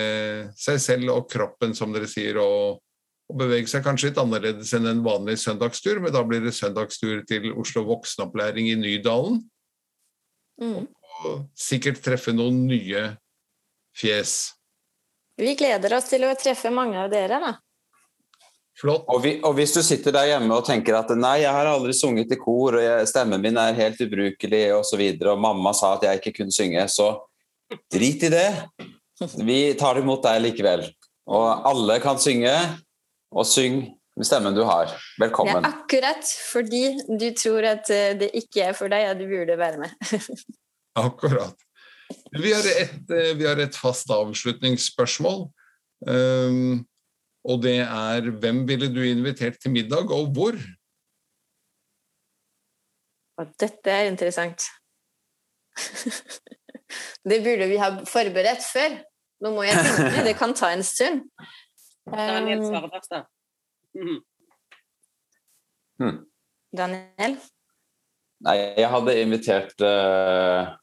seg 0.58 0.82
selv 0.82 1.14
og 1.16 1.30
kroppen, 1.32 1.76
som 1.78 1.94
dere 1.96 2.10
sier, 2.10 2.40
og, 2.42 2.80
og 3.28 3.40
bevege 3.42 3.70
seg 3.72 3.86
kanskje 3.86 4.12
litt 4.12 4.22
annerledes 4.22 4.74
enn 4.78 4.90
en 4.92 5.04
vanlig 5.06 5.38
søndagstur, 5.42 6.02
men 6.04 6.14
da 6.16 6.24
blir 6.28 6.46
det 6.46 6.56
søndagstur 6.58 7.24
til 7.30 7.52
Oslo 7.58 7.86
voksenopplæring 7.90 8.72
i 8.72 8.78
Nydalen. 8.80 9.42
Mm. 10.62 10.86
Og 11.18 11.48
sikkert 11.58 12.04
treffe 12.06 12.34
noen 12.34 12.64
nye 12.70 13.10
fjes. 13.98 14.38
Vi 15.38 15.54
gleder 15.58 15.98
oss 15.98 16.10
til 16.10 16.26
å 16.26 16.34
treffe 16.38 16.70
mange 16.74 16.98
av 17.02 17.12
dere, 17.14 17.42
da. 17.42 17.54
Flott. 18.78 19.08
Og, 19.10 19.24
vi, 19.24 19.32
og, 19.42 19.56
hvis 19.58 19.74
du 19.74 19.82
sitter 19.82 20.14
der 20.14 20.28
hjemme 20.34 20.54
og 20.54 20.66
tenker 20.68 21.00
at 21.00 21.10
nei, 21.18 21.40
jeg 21.42 21.54
har 21.54 21.70
aldri 21.70 21.96
sunget 21.98 22.34
i 22.34 22.38
kor, 22.38 22.78
og 22.78 22.84
jeg, 22.84 23.08
stemmen 23.10 23.42
min 23.42 23.58
er 23.58 23.78
helt 23.78 24.02
ubrukelig 24.06 24.64
osv., 24.76 24.78
og, 24.78 24.86
så 24.86 25.00
videre, 25.02 25.34
og 25.34 25.42
mamma 25.42 25.74
sa 25.78 25.96
at 25.96 26.06
jeg 26.06 26.22
ikke 26.22 26.36
kunne 26.42 26.54
synge, 26.54 26.84
så 26.94 27.10
drit 27.92 28.28
i 28.28 28.32
det. 28.32 28.50
Vi 29.42 29.60
tar 29.80 29.98
imot 29.98 30.22
deg 30.28 30.44
likevel. 30.46 30.86
Og 31.28 31.68
alle 31.68 31.98
kan 32.04 32.22
synge, 32.22 32.54
og 33.34 33.48
syng 33.50 33.82
med 34.18 34.26
stemmen 34.26 34.56
du 34.56 34.64
har. 34.66 34.94
Velkommen. 35.22 35.66
Ja, 35.66 35.74
akkurat 35.74 36.30
fordi 36.52 36.84
du 37.20 37.28
tror 37.38 37.66
at 37.74 37.90
eh, 37.94 38.14
det 38.18 38.32
ikke 38.38 38.70
er 38.70 38.78
for 38.78 38.94
deg, 38.94 39.10
at 39.12 39.20
du 39.20 39.26
burde 39.30 39.58
være 39.60 39.82
med. 39.82 40.14
akkurat. 41.08 41.58
Vi 42.34 42.54
har, 42.54 42.66
et, 42.82 43.02
eh, 43.14 43.34
vi 43.38 43.46
har 43.46 43.60
et 43.62 43.78
fast 43.78 44.10
avslutningsspørsmål. 44.14 45.48
Um, 46.08 46.86
og 47.48 47.62
det 47.64 47.80
er 47.84 48.32
hvem 48.42 48.64
ville 48.68 48.90
du 48.92 49.02
invitert 49.08 49.60
til 49.62 49.72
middag, 49.72 50.12
og 50.12 50.32
hvor? 50.36 50.58
Dette 53.62 53.94
er 53.94 54.10
interessant. 54.12 54.66
det 57.30 57.44
burde 57.46 57.68
vi 57.70 57.78
ha 57.82 57.92
forberedt 58.10 58.66
før. 58.66 58.98
Nå 59.46 59.54
må 59.54 59.68
jeg 59.68 59.78
tenke, 59.86 60.24
det 60.26 60.36
kan 60.40 60.56
ta 60.58 60.72
en 60.74 60.84
stund. 60.84 61.28
Daniel 62.10 62.64
svarer 62.66 62.90
først, 62.94 63.14
da. 63.14 63.22
Mm. 63.98 64.20
Hmm. 66.02 66.18
Daniel? 66.78 67.38
Nei, 68.46 68.58
jeg 68.78 68.90
hadde 68.94 69.16
invitert 69.22 69.82
uh, 69.82 70.76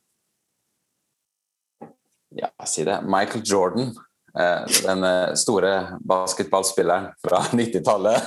Ja, 2.34 2.50
si 2.66 2.82
det. 2.86 2.98
Michael 3.06 3.44
Jordan. 3.46 3.92
Eh, 4.38 4.66
den 4.82 5.04
eh, 5.04 5.34
store 5.34 5.98
basketballspilleren 6.00 7.06
fra 7.26 7.38
90-tallet. 7.52 8.22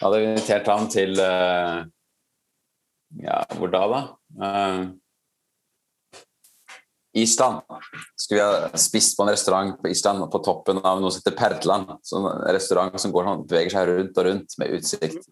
hadde 0.00 0.22
invitert 0.24 0.66
ham 0.72 0.88
til 0.88 1.18
eh, 1.20 1.82
Ja, 3.20 3.42
hvor 3.58 3.68
da, 3.70 3.82
da? 3.92 4.00
Island. 7.14 7.60
Skulle 8.16 8.40
vi 8.40 8.46
ha 8.46 8.80
spist 8.80 9.16
på 9.16 9.22
en 9.22 9.30
restaurant 9.30 9.76
på 9.82 9.88
Island 9.92 10.24
på 10.32 10.40
toppen 10.42 10.80
av 10.82 10.98
noe 10.98 11.12
som 11.14 11.20
heter 11.20 11.36
Perdland. 11.38 11.92
en 12.16 12.26
restaurant 12.56 12.96
som 13.00 13.12
går, 13.14 13.28
beveger 13.44 13.70
seg 13.76 13.92
rundt 13.92 14.18
og 14.18 14.26
rundt 14.26 14.56
med 14.58 14.72
utsikt. 14.80 15.28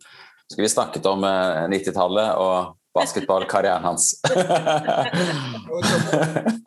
Skulle 0.46 0.68
vi 0.68 0.70
snakket 0.76 1.08
om 1.10 1.24
90-tallet 1.24 2.36
og 2.38 2.76
basketballkarrieren 2.94 3.82
hans. 3.82 4.12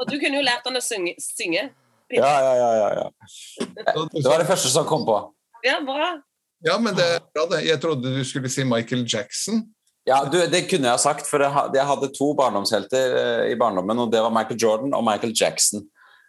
og 0.01 0.03
du 0.09 0.17
kunne 0.19 0.35
jo 0.35 0.43
lært 0.43 0.67
han 0.67 0.75
å 0.75 0.83
synge. 0.83 1.15
synge. 1.21 1.69
Ja, 2.13 2.31
ja, 2.41 2.53
ja, 2.55 2.71
ja, 2.77 2.89
ja. 2.99 3.07
Det 4.13 4.27
var 4.27 4.41
det 4.41 4.47
første 4.47 4.69
som 4.69 4.85
kom 4.85 5.05
på. 5.07 5.15
Ja, 5.65 5.79
bra. 5.85 6.11
Ja, 6.65 6.77
men 6.81 6.95
det 6.97 7.05
er 7.15 7.23
bra, 7.33 7.47
det. 7.49 7.63
Jeg 7.65 7.81
trodde 7.81 8.13
du 8.13 8.21
skulle 8.27 8.49
si 8.51 8.63
Michael 8.67 9.05
Jackson. 9.09 9.63
Ja, 10.05 10.21
du, 10.29 10.37
Det 10.37 10.67
kunne 10.69 10.85
jeg 10.85 10.93
ha 10.93 11.01
sagt, 11.01 11.25
for 11.25 11.41
jeg 11.41 11.87
hadde 11.89 12.11
to 12.13 12.29
barndomshelter 12.37 13.17
eh, 13.21 13.43
i 13.53 13.57
barndommen. 13.57 14.05
og 14.05 14.11
Det 14.13 14.21
var 14.21 14.33
Michael 14.33 14.61
Jordan 14.61 14.93
og 14.93 15.03
Michael 15.05 15.33
Jackson. 15.33 15.81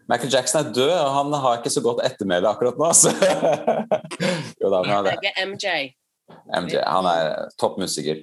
Michael 0.08 0.32
Jackson 0.32 0.62
er 0.62 0.72
død, 0.72 0.92
og 0.94 1.12
han 1.12 1.36
har 1.42 1.58
ikke 1.58 1.74
så 1.74 1.82
godt 1.84 2.00
ettermæle 2.06 2.48
akkurat 2.48 2.78
nå. 2.78 2.90
Så. 2.94 3.12
jo 4.62 4.72
da, 4.72 4.82
men 4.86 5.10
det 5.10 5.34
MJ. 5.44 5.92
MJ. 6.62 6.80
Han 6.86 7.08
er 7.10 7.50
toppmusiker. 7.60 8.22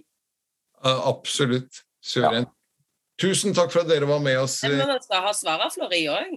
Uh, 0.83 1.07
absolutt. 1.11 1.83
Suveren. 2.03 2.47
Ja. 2.47 2.62
Tusen 3.21 3.53
takk 3.53 3.69
for 3.69 3.83
at 3.83 3.89
dere 3.91 4.07
var 4.09 4.21
med 4.23 4.39
oss. 4.41 4.55
Men 4.65 4.79
man 4.89 5.01
skal 5.03 5.21
ha 5.21 5.31
svaret, 5.37 5.73
Flori 5.75 5.99
òg. 6.09 6.31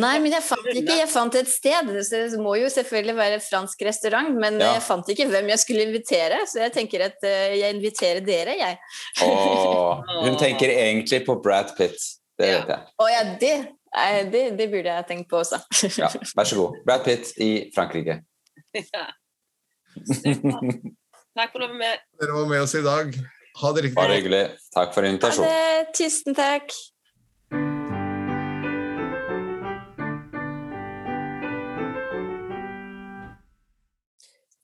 Nei, 0.00 0.14
men 0.24 0.32
jeg 0.32 0.44
fant 0.46 0.70
ikke. 0.70 0.96
Jeg 0.96 1.08
fant 1.12 1.36
et 1.36 1.50
sted. 1.52 1.90
Så 2.08 2.22
det 2.32 2.40
må 2.40 2.54
jo 2.56 2.70
selvfølgelig 2.72 3.16
være 3.18 3.40
fransk 3.44 3.84
restaurant, 3.84 4.32
men 4.40 4.56
ja. 4.62 4.72
jeg 4.78 4.84
fant 4.86 5.10
ikke 5.12 5.28
hvem 5.28 5.52
jeg 5.52 5.60
skulle 5.60 5.84
invitere. 5.84 6.40
Så 6.48 6.62
jeg 6.64 6.72
tenker 6.78 7.04
at 7.10 7.18
uh, 7.28 7.52
jeg 7.52 7.76
inviterer 7.76 8.24
dere, 8.24 8.56
jeg. 8.56 8.80
Oh, 9.26 10.00
hun 10.24 10.38
tenker 10.40 10.72
egentlig 10.72 11.20
på 11.28 11.36
Brad 11.44 11.76
Pitt. 11.76 12.00
Det 12.40 12.50
vet 12.50 12.72
jeg. 12.72 12.88
Å 13.04 13.10
ja, 13.12 13.20
det, 13.44 13.52
det, 14.32 14.44
det, 14.58 14.70
burde 14.72 14.96
jeg 14.96 15.08
tenkt 15.10 15.28
på 15.30 15.42
også. 15.42 15.60
ja, 16.00 16.08
vær 16.32 16.48
så 16.48 16.62
god. 16.62 16.80
Brad 16.88 17.04
Pitt 17.06 17.34
i 17.36 17.52
Frankrike. 17.76 18.22
Ja. 18.90 19.04
Takk 21.38 21.52
for 21.52 21.62
at 21.62 21.68
du 21.68 21.74
var 21.76 21.78
med. 21.78 22.00
Dere 22.18 22.34
var 22.34 22.48
med 22.50 22.64
oss 22.64 22.72
i 22.74 22.80
dag. 22.82 23.14
Ha 23.60 23.72
det 23.72 23.82
riktig. 23.86 23.96
Bare 23.96 24.18
hyggelig. 24.18 24.42
Takk 24.74 24.94
for 24.96 25.06
invitasjonen. 25.06 25.50
Ha 25.50 25.70
det. 25.84 25.94
Tusen 25.94 26.34
takk. 26.34 26.74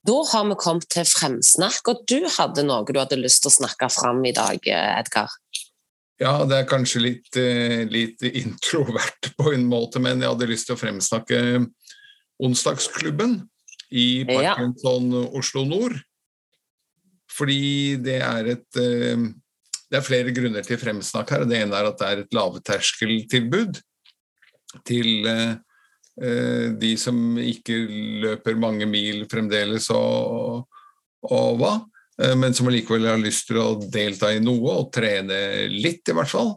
Da 0.01 0.17
har 0.33 0.47
vi 0.49 0.57
kommet 0.57 0.89
til 0.89 1.05
fremsnakk, 1.05 1.85
og 1.87 2.03
du 2.09 2.25
hadde 2.25 2.65
noe 2.65 2.83
du 2.89 2.97
hadde 2.99 3.19
lyst 3.21 3.43
til 3.45 3.51
å 3.51 3.57
snakke 3.61 3.87
fram 3.93 4.23
i 4.25 4.33
dag, 4.35 4.57
Edgar? 4.65 5.29
Ja, 6.21 6.33
det 6.45 6.57
er 6.57 6.69
kanskje 6.69 7.01
litt, 7.01 7.29
eh, 7.37 7.85
litt 7.89 8.21
introvert 8.21 9.31
på 9.37 9.53
en 9.53 9.65
måte, 9.69 10.01
men 10.01 10.21
jeg 10.21 10.29
hadde 10.33 10.49
lyst 10.49 10.67
til 10.69 10.75
å 10.75 10.81
fremsnakke 10.81 11.39
onsdagsklubben 12.41 13.39
i 13.91 14.23
Parkinson 14.25 15.11
ja. 15.13 15.27
Oslo 15.37 15.65
Nord. 15.69 16.01
Fordi 17.31 17.97
det 18.03 18.19
er 18.23 18.53
et 18.55 18.81
eh, 18.81 19.29
Det 19.91 19.99
er 19.99 20.07
flere 20.07 20.31
grunner 20.31 20.63
til 20.63 20.79
fremsnakk 20.79 21.33
her. 21.33 21.45
Det 21.47 21.57
ene 21.59 21.75
er 21.75 21.89
at 21.89 21.99
det 21.99 22.07
er 22.07 22.23
et 22.23 22.35
lavterskeltilbud 22.35 23.81
til 24.87 25.27
eh, 25.27 25.53
eh, 26.23 26.67
de 26.79 26.91
som 26.99 27.37
ikke 27.39 27.75
løper 28.23 28.59
mange 28.59 28.87
mil 28.87 29.25
fremdeles 29.31 29.89
og, 29.91 30.63
og 31.27 31.59
hva, 31.59 31.73
men 32.37 32.53
som 32.53 32.67
allikevel 32.69 33.07
har 33.09 33.19
lyst 33.19 33.47
til 33.49 33.57
å 33.57 33.69
delta 33.81 34.29
i 34.31 34.41
noe 34.43 34.75
og 34.77 34.91
trene 34.93 35.67
litt, 35.73 36.05
i 36.05 36.13
hvert 36.13 36.29
fall. 36.29 36.51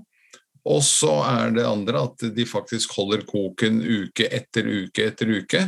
Og 0.69 0.83
så 0.85 1.15
er 1.25 1.55
det 1.57 1.65
andre 1.65 2.03
at 2.05 2.25
de 2.37 2.45
faktisk 2.49 2.93
holder 2.99 3.23
koken 3.29 3.79
uke 3.81 4.27
etter 4.29 4.69
uke 4.69 5.07
etter 5.09 5.31
uke. 5.41 5.63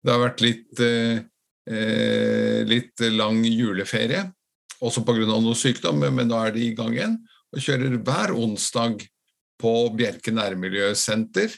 Det 0.00 0.12
har 0.12 0.22
vært 0.22 0.44
litt 0.44 0.82
Eh, 1.70 2.66
litt 2.66 2.98
lang 3.14 3.44
juleferie, 3.46 4.24
også 4.82 5.04
pga. 5.06 5.26
noe 5.28 5.54
sykdom, 5.54 6.00
men 6.02 6.26
nå 6.26 6.38
er 6.40 6.54
de 6.56 6.64
i 6.66 6.74
gang 6.74 6.96
igjen 6.96 7.18
og 7.50 7.62
kjører 7.62 7.98
hver 8.06 8.32
onsdag 8.34 9.04
på 9.60 9.74
Bjerke 9.94 10.32
nærmiljøsenter, 10.34 11.54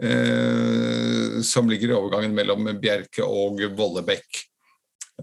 eh, 0.00 1.42
som 1.44 1.68
ligger 1.68 1.92
i 1.92 1.98
overgangen 1.98 2.34
mellom 2.36 2.70
Bjerke 2.80 3.26
og 3.26 3.60
Vollebekk. 3.76 4.40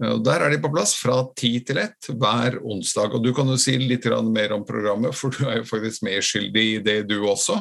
Og 0.00 0.22
der 0.24 0.44
er 0.46 0.54
de 0.54 0.60
på 0.62 0.70
plass 0.72 0.94
fra 0.96 1.18
ti 1.36 1.58
til 1.66 1.80
ett 1.82 2.08
hver 2.08 2.60
onsdag. 2.62 3.16
Og 3.16 3.24
du 3.24 3.34
kan 3.36 3.48
jo 3.50 3.58
si 3.60 3.74
litt 3.82 4.06
mer 4.30 4.54
om 4.54 4.64
programmet, 4.64 5.14
for 5.14 5.34
du 5.34 5.48
er 5.48 5.60
jo 5.60 5.68
faktisk 5.68 6.06
medskyldig 6.06 6.66
i 6.76 6.78
det, 6.78 7.08
du 7.10 7.18
også. 7.26 7.58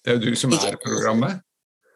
Det 0.00 0.14
er 0.14 0.16
jo 0.16 0.30
du 0.30 0.38
som 0.38 0.54
er 0.54 0.78
programmet. 0.80 1.42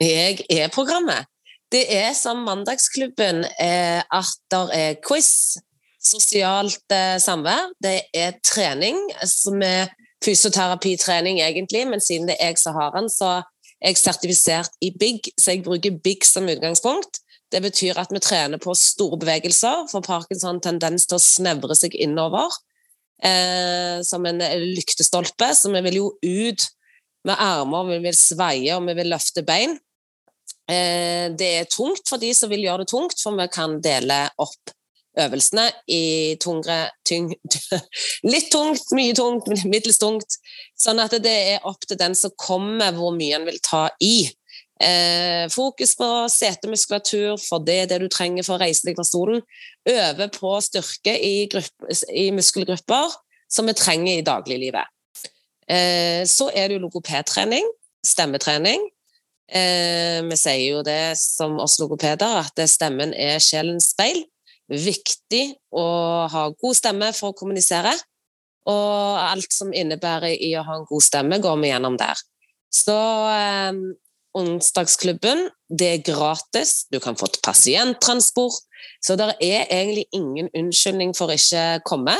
Jeg 0.02 0.42
er 0.50 0.68
programmet. 0.74 1.30
Det 1.72 1.86
er 1.88 2.12
som 2.12 2.42
Mandagsklubben 2.44 3.46
eh, 3.60 4.02
at 4.02 4.32
det 4.52 4.62
er 4.76 4.98
quiz, 5.04 5.56
sosialt 6.02 6.92
eh, 6.92 7.16
samvær, 7.22 7.70
det 7.80 7.96
er 8.12 8.36
trening, 8.44 8.98
som 9.24 9.62
er 9.64 9.92
fysioterapitrening 10.22 11.40
egentlig, 11.40 11.86
men 11.88 12.02
siden 12.02 12.28
det 12.28 12.36
er 12.38 12.52
jeg 12.52 12.60
som 12.62 12.76
har 12.76 12.92
den, 12.96 13.08
så 13.10 13.40
er 13.82 13.92
jeg 13.94 14.02
sertifisert 14.02 14.76
i 14.84 14.92
BIG, 14.98 15.32
så 15.40 15.54
jeg 15.54 15.64
bruker 15.64 15.96
BIG 16.04 16.26
som 16.28 16.50
utgangspunkt. 16.50 17.22
Det 17.52 17.62
betyr 17.64 17.98
at 18.00 18.12
vi 18.12 18.20
trener 18.22 18.60
på 18.60 18.74
store 18.78 19.18
bevegelser, 19.20 19.88
for 19.90 20.04
Parkinson 20.04 20.60
har 20.60 20.66
tendens 20.68 21.08
til 21.08 21.18
å 21.18 21.24
snevre 21.24 21.76
seg 21.76 21.96
innover 21.96 22.52
eh, 23.24 24.00
som 24.06 24.28
en 24.28 24.44
lyktestolpe, 24.76 25.50
så 25.56 25.72
vi 25.72 25.82
vil 25.88 25.98
jo 26.02 26.12
ut 26.20 26.68
med 27.28 27.38
armer, 27.38 27.88
vi 27.94 27.98
vil 28.08 28.18
sveie 28.18 28.76
og 28.76 28.86
vi 28.88 28.96
vil 28.98 29.12
løfte 29.12 29.44
bein. 29.46 29.76
Eh, 30.70 31.26
det 31.34 31.50
er 31.58 31.70
tungt 31.70 32.06
for 32.08 32.22
de 32.22 32.30
som 32.36 32.50
vil 32.52 32.64
gjøre 32.66 32.84
det 32.84 32.92
tungt, 32.92 33.18
for 33.20 33.36
vi 33.38 33.48
kan 33.52 33.80
dele 33.82 34.24
opp 34.42 34.74
øvelsene 35.18 35.66
i 35.92 36.36
tungere 36.40 36.90
tyng, 37.08 37.32
Litt 38.32 38.50
tungt, 38.52 38.92
mye 38.96 39.14
tungt, 39.16 39.50
middels 39.68 40.00
tungt. 40.00 40.38
Sånn 40.78 41.02
at 41.02 41.16
det 41.22 41.34
er 41.54 41.66
opp 41.68 41.84
til 41.86 42.00
den 42.00 42.16
som 42.18 42.32
kommer, 42.40 42.94
hvor 42.96 43.14
mye 43.16 43.40
en 43.40 43.48
vil 43.48 43.60
ta 43.64 43.88
i. 44.00 44.30
Eh, 44.82 45.46
fokus 45.52 45.94
på 45.98 46.08
setemuskulatur, 46.32 47.36
for 47.38 47.62
det 47.62 47.76
er 47.82 47.90
det 47.90 48.00
du 48.02 48.08
trenger 48.10 48.46
for 48.46 48.56
å 48.56 48.62
reise 48.64 48.88
deg 48.88 48.96
fra 48.98 49.06
stolen. 49.06 49.44
Øve 49.88 50.30
på 50.32 50.54
styrke 50.64 51.14
i, 51.14 51.46
i 52.18 52.30
muskelgrupper 52.34 53.14
som 53.52 53.68
vi 53.68 53.76
trenger 53.78 54.16
i 54.16 54.26
dagliglivet. 54.26 54.88
Eh, 55.68 56.24
så 56.26 56.48
er 56.50 56.68
det 56.68 56.78
jo 56.78 56.86
logopedtrening, 56.86 57.68
stemmetrening. 58.06 58.88
Eh, 59.52 60.22
vi 60.24 60.36
sier 60.40 60.62
jo 60.70 60.84
det 60.86 61.14
som 61.20 61.58
oss 61.60 61.76
logopeder, 61.80 62.40
at 62.40 62.62
stemmen 62.70 63.12
er 63.12 63.42
sjelens 63.42 63.90
speil. 63.92 64.22
Viktig 64.72 65.44
å 65.76 65.84
ha 66.32 66.46
god 66.54 66.78
stemme 66.78 67.10
for 67.16 67.32
å 67.32 67.36
kommunisere. 67.36 67.92
Og 68.70 69.18
alt 69.20 69.52
som 69.52 69.72
innebærer 69.74 70.38
i 70.38 70.54
å 70.56 70.64
ha 70.64 70.78
en 70.78 70.86
god 70.88 71.04
stemme, 71.04 71.40
går 71.42 71.58
vi 71.60 71.72
gjennom 71.72 71.98
der. 72.00 72.20
Så 72.72 72.96
eh, 73.28 73.72
onsdagsklubben, 74.38 75.50
det 75.68 75.88
er 75.90 76.04
gratis. 76.06 76.86
Du 76.88 77.00
kan 77.02 77.18
få 77.18 77.28
pasienttransport. 77.44 78.62
Så 79.04 79.18
det 79.18 79.34
er 79.42 79.66
egentlig 79.68 80.06
ingen 80.16 80.48
unnskyldning 80.56 81.12
for 81.18 81.34
ikke 81.34 81.66
å 81.76 81.82
komme. 81.86 82.16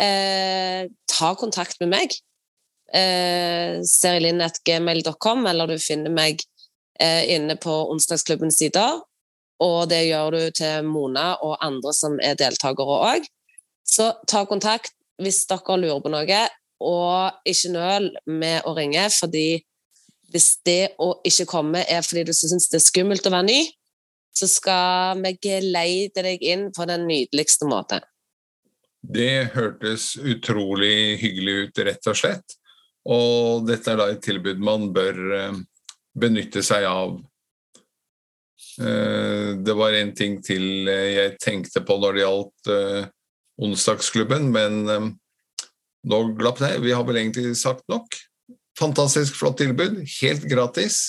Eh, 0.00 0.86
ta 1.10 1.32
kontakt 1.34 1.80
med 1.82 1.90
meg. 1.96 2.14
Eh, 2.94 3.82
Serilin.gmail.com, 3.86 5.46
eller 5.50 5.74
du 5.74 5.78
finner 5.82 6.14
meg 6.14 6.44
inne 7.00 7.56
på 7.60 7.72
Onsdagsklubbens 7.92 8.60
sider. 8.60 9.00
Og 9.60 9.88
det 9.90 10.06
gjør 10.08 10.36
du 10.36 10.42
til 10.56 10.86
Mona 10.88 11.34
og 11.44 11.58
andre 11.64 11.92
som 11.96 12.16
er 12.24 12.38
deltakere 12.40 12.96
òg. 13.12 13.26
Så 13.84 14.12
ta 14.28 14.44
kontakt 14.48 14.94
hvis 15.20 15.42
dere 15.50 15.76
lurer 15.80 16.00
på 16.00 16.12
noe, 16.12 16.44
og 16.80 17.48
ikke 17.48 17.72
nøl 17.74 18.06
med 18.24 18.64
å 18.64 18.72
ringe, 18.76 19.02
fordi 19.12 19.60
hvis 20.32 20.54
det 20.64 20.94
å 21.02 21.12
ikke 21.26 21.48
komme 21.50 21.82
er 21.84 22.04
fordi 22.06 22.24
du 22.28 22.32
syns 22.36 22.70
det 22.70 22.78
er 22.78 22.86
skummelt 22.86 23.26
å 23.28 23.34
være 23.34 23.48
ny, 23.50 23.58
så 24.36 24.46
skal 24.48 25.20
vi 25.20 25.34
geleide 25.42 26.24
deg 26.24 26.44
inn 26.46 26.68
på 26.72 26.86
den 26.88 27.04
nydeligste 27.10 27.68
måte. 27.68 28.00
Det 29.00 29.50
hørtes 29.56 30.14
utrolig 30.16 31.18
hyggelig 31.20 31.54
ut, 31.64 31.82
rett 31.88 32.08
og 32.10 32.18
slett. 32.20 32.56
Og 33.10 33.66
dette 33.68 33.90
er 33.90 33.98
da 33.98 34.10
et 34.12 34.22
tilbud 34.22 34.60
man 34.62 34.90
bør 34.94 35.20
eh, 35.36 35.60
benytte 36.20 36.62
seg 36.66 36.86
av. 36.88 37.18
Eh, 38.80 39.56
det 39.60 39.76
var 39.76 39.96
en 39.96 40.12
ting 40.16 40.38
til 40.44 40.88
jeg 40.88 41.36
tenkte 41.42 41.82
på 41.84 41.98
når 42.00 42.16
det 42.16 42.24
gjaldt 42.24 42.72
eh, 42.74 43.08
onsdagsklubben, 43.60 44.50
men 44.54 44.82
eh, 44.88 45.08
nå 46.10 46.20
glapp 46.38 46.60
det. 46.62 46.76
Vi 46.84 46.94
har 46.96 47.06
vel 47.08 47.20
egentlig 47.22 47.54
sagt 47.60 47.84
nok. 47.92 48.16
Fantastisk 48.80 49.36
flott 49.36 49.58
tilbud, 49.60 50.00
helt 50.20 50.46
gratis. 50.48 51.00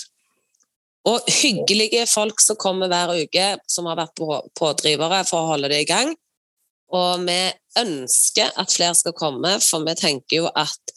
Og 1.08 1.24
hyggelige 1.26 2.04
folk 2.06 2.42
som 2.42 2.58
kommer 2.60 2.90
hver 2.90 3.14
uke, 3.24 3.46
som 3.66 3.88
har 3.90 3.98
vært 3.98 4.20
pådrivere 4.58 5.22
for 5.26 5.42
å 5.42 5.54
holde 5.54 5.72
det 5.72 5.80
i 5.82 5.88
gang. 5.88 6.12
Og 6.92 7.24
vi 7.24 7.40
ønsker 7.80 8.52
at 8.60 8.74
flere 8.74 8.94
skal 8.94 9.16
komme, 9.16 9.56
for 9.64 9.82
vi 9.86 9.96
tenker 9.98 10.42
jo 10.42 10.50
at 10.52 10.94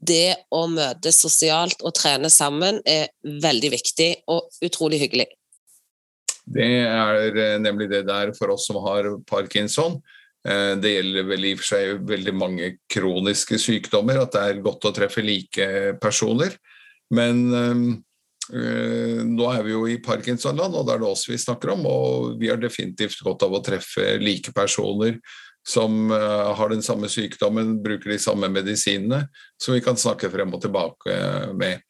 det 0.00 0.36
å 0.54 0.64
møtes 0.70 1.20
sosialt 1.22 1.82
og 1.84 1.94
trene 1.96 2.30
sammen 2.32 2.80
er 2.88 3.10
veldig 3.22 3.70
viktig 3.76 4.10
og 4.32 4.48
utrolig 4.64 5.00
hyggelig. 5.02 5.28
Det 6.50 6.70
er 6.88 7.36
eh, 7.36 7.58
nemlig 7.62 7.90
det 7.92 8.06
der 8.08 8.32
for 8.38 8.56
oss 8.56 8.66
som 8.66 8.80
har 8.86 9.12
parkinson. 9.28 10.00
Eh, 10.48 10.74
det 10.80 10.96
gjelder 10.96 11.28
vel 11.28 11.48
i 11.50 11.54
og 11.54 11.62
for 11.62 11.70
seg 11.74 12.04
veldig 12.08 12.36
mange 12.36 12.74
kroniske 12.90 13.60
sykdommer, 13.60 14.22
at 14.24 14.34
det 14.34 14.46
er 14.46 14.62
godt 14.64 14.88
å 14.88 14.94
treffe 14.96 15.22
like 15.24 15.98
personer. 16.02 16.56
Men 17.10 18.00
Eh, 18.50 19.20
nå 19.22 19.46
er 19.52 19.62
vi 19.62 19.74
jo 19.74 19.84
i 19.86 20.00
Parkinsonland, 20.02 20.74
og 20.74 20.86
det 20.86 20.96
er 20.96 21.02
det 21.02 21.10
oss 21.10 21.28
vi 21.30 21.38
snakker 21.38 21.74
om. 21.76 21.86
Og 21.86 22.40
vi 22.40 22.50
har 22.50 22.60
definitivt 22.60 23.22
godt 23.26 23.46
av 23.46 23.54
å 23.54 23.62
treffe 23.64 24.16
like 24.22 24.54
personer 24.56 25.18
som 25.70 26.10
uh, 26.10 26.50
har 26.58 26.72
den 26.72 26.82
samme 26.82 27.08
sykdommen, 27.10 27.76
bruker 27.84 28.10
de 28.12 28.18
samme 28.22 28.50
medisinene, 28.50 29.22
som 29.60 29.76
vi 29.76 29.82
kan 29.84 29.98
snakke 29.98 30.30
frem 30.32 30.54
og 30.56 30.62
tilbake 30.64 31.16
med. 31.58 31.84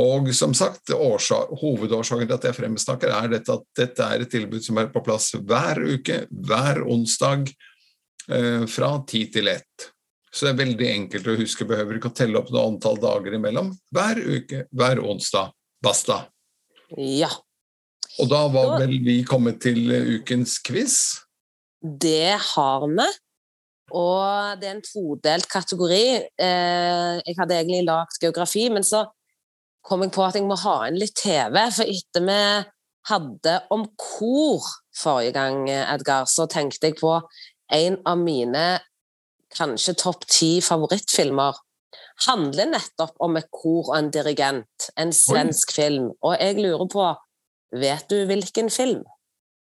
Og 0.00 0.30
som 0.34 0.54
sagt, 0.56 0.92
årsak, 0.94 1.52
Hovedårsaken 1.60 2.28
til 2.28 2.36
at 2.38 2.46
jeg 2.48 2.56
fremsnakker, 2.56 3.12
er 3.12 3.34
dette 3.34 3.52
at 3.52 3.66
dette 3.76 4.06
er 4.06 4.24
et 4.24 4.32
tilbud 4.32 4.64
som 4.64 4.80
er 4.80 4.88
på 4.92 5.02
plass 5.04 5.34
hver 5.36 5.82
uke, 5.84 6.22
hver 6.30 6.80
onsdag, 6.86 7.50
uh, 8.32 8.64
fra 8.70 8.94
ti 9.08 9.26
til 9.32 9.52
ett. 9.52 9.90
Så 10.32 10.46
det 10.46 10.52
er 10.52 10.62
veldig 10.64 10.88
enkelt 10.92 11.28
å 11.32 11.36
huske, 11.38 11.68
behøver 11.68 11.96
ikke 11.96 12.10
å 12.10 12.16
telle 12.16 12.40
opp 12.40 12.50
noe 12.52 12.66
antall 12.72 12.98
dager 13.00 13.36
imellom. 13.38 13.70
Hver 13.94 14.20
uke, 14.20 14.66
hver 14.68 15.00
onsdag. 15.00 15.54
Basta. 15.84 16.26
Ja. 16.96 17.30
Og 18.20 18.28
da 18.28 18.42
var 18.52 18.76
vel 18.80 18.98
vi 19.04 19.20
kommet 19.28 19.62
til 19.64 19.88
ukens 20.16 20.58
quiz? 20.64 20.98
Det 21.80 22.36
har 22.54 22.84
vi. 22.88 23.06
Og 23.94 24.58
det 24.60 24.68
er 24.68 24.74
en 24.76 24.84
todelt 24.84 25.48
kategori. 25.50 26.06
Eh, 26.42 27.12
jeg 27.22 27.36
hadde 27.38 27.58
egentlig 27.58 27.84
lagd 27.86 28.18
geografi, 28.22 28.66
men 28.72 28.86
så 28.86 29.04
kom 29.86 30.02
jeg 30.02 30.14
på 30.16 30.24
at 30.26 30.38
jeg 30.38 30.46
må 30.48 30.56
ha 30.58 30.78
inn 30.88 30.98
litt 30.98 31.14
TV. 31.18 31.60
For 31.76 31.86
etter 31.86 32.26
vi 32.26 32.40
hadde 33.06 33.54
om 33.70 33.86
kor 34.00 34.66
forrige 34.96 35.36
gang, 35.36 35.68
Edgar, 35.70 36.26
så 36.26 36.48
tenkte 36.50 36.90
jeg 36.90 36.98
på 36.98 37.20
en 37.76 38.00
av 38.06 38.18
mine 38.18 38.66
kanskje 39.54 39.94
topp 39.98 40.26
ti 40.26 40.56
favorittfilmer 40.64 41.62
handler 42.24 42.70
nettopp 42.70 43.18
om 43.22 43.36
et 43.36 43.48
kor 43.52 43.90
og 43.90 43.98
en 43.98 44.10
dirigent. 44.12 44.88
En 44.96 45.12
svensk 45.12 45.72
Oi. 45.72 45.76
film. 45.76 46.08
Og 46.22 46.36
jeg 46.40 46.60
lurer 46.62 46.88
på 46.92 47.12
Vet 47.76 48.06
du 48.08 48.20
hvilken 48.28 48.70
film? 48.70 49.02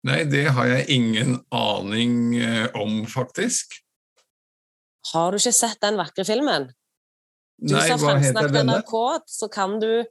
Nei, 0.04 0.24
det 0.26 0.50
har 0.52 0.66
jeg 0.66 0.88
ingen 0.90 1.38
aning 1.54 2.34
eh, 2.34 2.66
om, 2.74 3.06
faktisk. 3.06 3.78
Har 5.12 5.32
du 5.32 5.40
ikke 5.40 5.54
sett 5.54 5.80
den 5.84 5.98
vakre 6.00 6.26
filmen? 6.26 6.70
Du 7.56 7.72
Nei, 7.72 7.88
hva 7.96 8.16
heter 8.20 8.50
denne? 8.52 8.80
NRK, 8.82 8.94
så 9.30 9.48
kan 9.52 9.78
du 9.80 10.04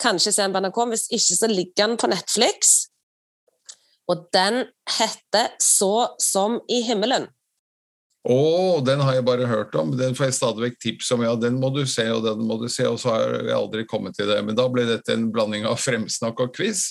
kanskje 0.00 0.32
se 0.34 0.44
den 0.44 0.54
på 0.54 0.62
NRK. 0.64 0.80
Hvis 0.92 1.06
ikke, 1.08 1.36
så 1.38 1.50
ligger 1.50 1.86
den 1.86 1.98
på 2.00 2.10
Netflix. 2.12 2.78
Og 4.10 4.26
den 4.34 4.64
heter 4.98 5.52
Så 5.62 6.16
som 6.20 6.58
i 6.68 6.80
himmelen. 6.82 7.28
Å, 8.28 8.80
den 8.84 9.00
har 9.00 9.16
jeg 9.16 9.24
bare 9.24 9.46
hørt 9.48 9.76
om. 9.80 9.94
Den 9.96 10.16
får 10.16 10.28
jeg 10.28 10.36
stadig 10.36 10.64
vekk 10.66 10.80
tips 10.82 11.12
om. 11.14 11.22
Ja, 11.24 11.36
den 11.40 11.56
må 11.62 11.70
du 11.72 11.86
se, 11.88 12.04
og 12.12 12.26
den 12.26 12.42
må 12.44 12.58
du 12.60 12.66
se. 12.68 12.84
Og 12.90 12.98
så 13.00 13.14
har 13.14 13.36
jeg 13.38 13.56
aldri 13.56 13.86
kommet 13.88 14.18
til 14.18 14.28
det. 14.28 14.40
Men 14.44 14.58
da 14.58 14.66
ble 14.72 14.84
dette 14.88 15.14
en 15.16 15.30
blanding 15.32 15.64
av 15.68 15.80
fremsnakk 15.80 16.42
og 16.44 16.52
quiz. 16.58 16.90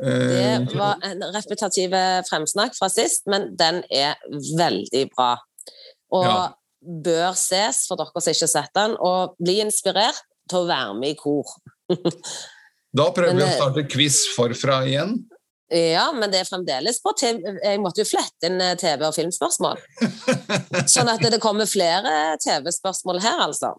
Det 0.00 0.14
eh, 0.54 0.78
var 0.78 1.02
en 1.04 1.26
reputativ 1.34 1.92
fremsnakk 2.30 2.72
fra 2.78 2.88
sist, 2.88 3.26
men 3.28 3.50
den 3.58 3.82
er 3.92 4.16
veldig 4.56 5.04
bra. 5.12 5.34
Og 6.16 6.24
ja. 6.24 6.38
Bør 6.80 7.34
ses 7.38 7.84
for 7.88 8.00
dere 8.00 8.22
som 8.22 8.32
ikke 8.32 8.46
har 8.46 8.54
sett 8.54 8.76
den, 8.76 8.96
og 8.98 9.36
bli 9.40 9.58
inspirert 9.64 10.22
til 10.50 10.62
å 10.62 10.70
være 10.70 10.96
med 10.98 11.14
i 11.14 11.18
kor. 11.18 11.52
da 12.98 13.10
prøver 13.14 13.36
vi 13.36 13.44
å 13.44 13.50
eh, 13.50 13.58
starte 13.58 13.86
quiz 13.90 14.22
forfra 14.36 14.82
igjen. 14.88 15.18
Ja, 15.70 16.08
men 16.10 16.32
det 16.32 16.40
er 16.40 16.48
fremdeles 16.48 16.98
på 17.02 17.12
TV. 17.14 17.44
Jeg 17.62 17.78
måtte 17.82 18.02
jo 18.02 18.08
flette 18.08 18.48
inn 18.48 18.58
eh, 18.62 18.74
TV- 18.78 19.06
og 19.06 19.14
filmspørsmål. 19.14 19.78
Sånn 20.94 21.10
at 21.12 21.22
det 21.22 21.38
kommer 21.42 21.70
flere 21.70 22.34
TV-spørsmål 22.42 23.22
her, 23.22 23.44
altså. 23.46 23.76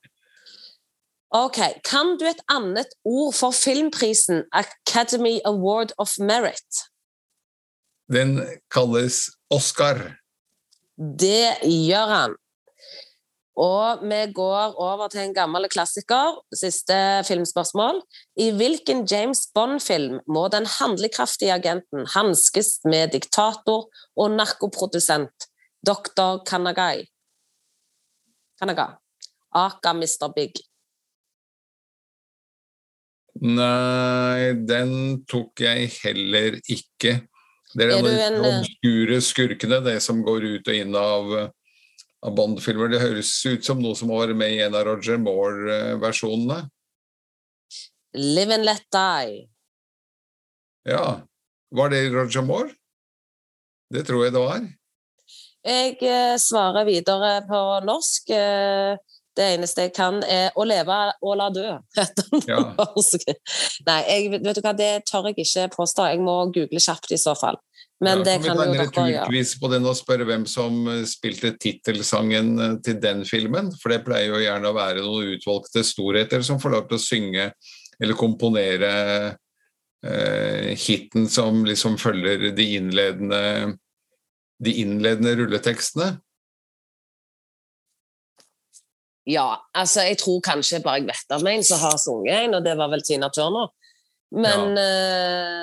Ok, 1.31 1.59
Kan 1.87 2.17
du 2.19 2.25
et 2.27 2.41
annet 2.51 2.91
ord 3.07 3.31
for 3.35 3.55
filmprisen 3.55 4.43
Academy 4.51 5.39
Award 5.47 5.93
of 5.97 6.17
Merit? 6.19 6.87
Den 8.11 8.41
kalles 8.71 9.29
Oscar. 9.51 10.17
Det 10.99 11.55
gjør 11.63 12.11
han. 12.11 12.35
Og 13.59 14.03
vi 14.07 14.21
går 14.31 14.77
over 14.79 15.11
til 15.11 15.25
en 15.25 15.35
gammel 15.35 15.67
klassiker. 15.69 16.39
Siste 16.55 16.95
filmspørsmål. 17.27 17.99
I 18.39 18.51
hvilken 18.55 19.03
James 19.11 19.43
Bond-film 19.53 20.21
må 20.27 20.47
den 20.53 20.65
handlekraftige 20.79 21.53
agenten 21.53 22.07
hanskes 22.15 22.79
med 22.87 23.11
diktator 23.11 23.89
og 24.15 24.31
narkoprodusent 24.37 25.49
dr. 25.85 26.43
Kanagai? 26.47 27.05
Kanaga. 28.61 29.01
Aka 29.51 29.93
Mr. 29.93 30.31
Big. 30.35 30.61
Nei, 33.41 34.53
den 34.67 35.23
tok 35.27 35.63
jeg 35.63 35.89
heller 36.03 36.59
ikke. 36.69 37.21
Det 37.71 37.87
er, 37.87 38.03
er 38.03 38.35
de 38.35 38.51
obskure 38.51 39.17
skurkene, 39.23 39.79
det 39.83 39.97
som 40.03 40.19
går 40.23 40.45
ut 40.57 40.69
og 40.69 40.77
inn 40.77 40.95
av 40.99 41.33
av 42.25 42.35
Bond-filmer. 42.37 42.91
Det 42.91 43.01
høres 43.01 43.31
ut 43.45 43.65
som 43.65 43.81
noe 43.81 43.97
som 43.97 44.11
var 44.13 44.33
med 44.37 44.55
i 44.55 44.61
en 44.65 44.77
av 44.77 44.85
Roger 44.87 45.19
Moore-versjonene. 45.21 46.63
Live 48.17 48.53
and 48.53 48.67
let 48.67 48.85
die. 48.91 49.47
Ja. 50.87 51.21
Var 51.71 51.93
det 51.93 52.09
Roger 52.11 52.43
Moore? 52.43 52.73
Det 53.91 54.03
tror 54.07 54.25
jeg 54.25 54.35
det 54.35 54.43
var. 54.43 54.67
Jeg 55.61 55.97
eh, 56.01 56.35
svarer 56.41 56.87
videre 56.87 57.39
på 57.47 57.61
norsk. 57.85 58.31
Eh, 58.35 58.97
det 59.37 59.47
eneste 59.55 59.85
jeg 59.85 59.93
kan, 59.95 60.19
er 60.27 60.51
å 60.59 60.65
leve 60.67 60.97
og 61.23 61.37
la 61.39 61.47
dø. 61.53 61.67
Ja. 62.49 62.59
Nei, 63.87 63.99
jeg, 64.07 64.31
vet 64.33 64.57
du 64.57 64.63
hva, 64.63 64.73
det 64.75 64.91
tør 65.07 65.29
jeg 65.29 65.45
ikke 65.45 65.69
påstå. 65.77 66.09
Jeg 66.11 66.23
må 66.25 66.35
google 66.51 66.81
kjapt 66.83 67.13
i 67.15 67.19
så 67.21 67.35
fall. 67.37 67.59
Men 68.01 68.23
ja, 68.23 68.23
det 68.25 68.35
kan, 68.41 68.57
kan 68.57 68.65
jo 68.65 68.73
dere 68.73 69.03
gjøre. 69.13 69.43
på 69.61 69.69
den 69.69 69.85
og 69.85 69.93
spørre 69.97 70.25
hvem 70.25 70.47
som 70.49 70.87
eh, 70.89 71.03
spilte 71.05 71.51
tittelsangen 71.61 72.47
eh, 72.57 72.73
til 72.81 72.97
den 73.01 73.21
filmen? 73.29 73.69
For 73.77 73.93
det 73.93 74.01
pleier 74.07 74.33
jo 74.33 74.41
gjerne 74.41 74.71
å 74.71 74.77
være 74.77 75.03
noen 75.05 75.35
utvalgte 75.35 75.83
storheter 75.85 76.41
som 76.45 76.57
får 76.61 76.73
lov 76.73 76.87
til 76.89 76.97
å 76.97 77.03
synge 77.03 77.45
eller 78.01 78.17
komponere 78.17 78.89
eh, 80.01 80.71
hiten 80.81 81.29
som 81.29 81.61
liksom 81.67 81.99
følger 82.01 82.49
de 82.57 82.65
innledende, 82.79 83.43
de 84.57 84.73
innledende 84.81 85.35
rulletekstene. 85.37 86.15
Ja, 89.29 89.61
altså 89.77 90.07
jeg 90.07 90.17
tror 90.17 90.41
kanskje 90.41 90.81
bare 90.81 91.03
jeg 91.03 91.11
vet 91.11 91.37
om 91.37 91.45
en 91.53 91.63
som 91.69 91.85
har 91.85 92.01
sunget 92.01 92.47
en, 92.47 92.57
og 92.57 92.65
det 92.65 92.73
var 92.81 92.89
vel 92.89 93.05
Tina 93.05 93.29
Turner. 93.29 93.69
Men 94.33 94.73
ja. 94.73 94.89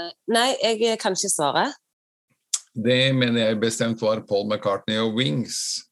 uh, 0.07 0.17
Nei, 0.31 0.53
jeg 0.63 1.01
kan 1.03 1.19
ikke 1.19 1.33
svare. 1.33 1.67
Det 2.79 3.13
mener 3.17 3.49
jeg 3.49 3.61
bestemt 3.61 4.03
var 4.03 4.23
Paul 4.29 4.47
McCartney 4.47 5.01
og 5.03 5.17
Wings. 5.19 5.85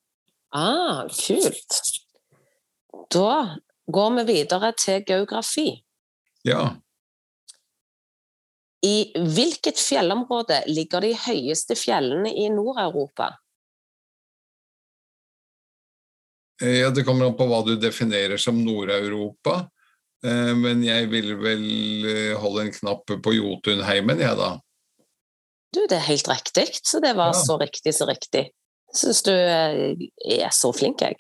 Ah, 0.55 1.09
kult. 1.11 1.81
Da 3.11 3.59
går 3.93 4.13
vi 4.19 4.25
videre 4.31 4.73
til 4.79 5.03
geografi. 5.07 5.71
Ja. 6.47 6.77
I 8.87 9.11
hvilket 9.19 9.81
fjellområde 9.83 10.61
ligger 10.71 11.03
de 11.03 11.11
høyeste 11.27 11.75
fjellene 11.79 12.31
i 12.31 12.47
Nord-Europa? 12.55 13.33
Eh, 16.63 16.83
ja, 16.85 16.91
Det 16.91 17.05
kommer 17.05 17.27
an 17.27 17.37
på 17.37 17.49
hva 17.51 17.65
du 17.67 17.75
definerer 17.81 18.39
som 18.39 18.63
Nord-Europa. 18.63 19.65
Eh, 20.25 20.55
men 20.55 20.85
jeg 20.87 21.11
vil 21.11 21.35
vel 21.41 21.67
eh, 22.13 22.37
holde 22.39 22.69
en 22.69 22.73
knapp 22.79 23.11
på 23.11 23.35
Jotunheimen, 23.35 24.23
jeg, 24.23 24.31
ja, 24.31 24.39
da. 24.39 24.53
Du, 25.77 25.83
det 25.85 25.99
er 25.99 26.09
helt 26.09 26.29
riktig. 26.31 26.71
Så 26.83 27.01
det 27.05 27.13
var 27.19 27.35
ja. 27.35 27.41
så 27.45 27.59
riktig 27.61 27.93
så 27.95 28.09
riktig. 28.09 28.49
Syns 28.97 29.23
du 29.27 29.33
eh, 29.35 29.93
er 30.39 30.53
så 30.55 30.73
flink, 30.73 31.03
jeg. 31.05 31.19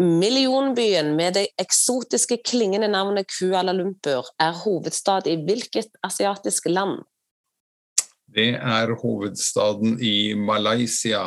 Millionbyen 0.00 1.12
med 1.18 1.34
det 1.36 1.50
eksotiske 1.60 2.38
klingende 2.46 2.88
navnet 2.88 3.28
Kuala 3.28 3.74
Lumpur 3.76 4.30
er 4.40 4.56
hovedstad 4.62 5.28
i 5.28 5.36
hvilket 5.44 5.92
asiatisk 6.06 6.70
land? 6.72 7.02
Det 8.30 8.54
er 8.54 8.94
hovedstaden 9.02 9.98
i 10.00 10.32
Malaysia. 10.38 11.26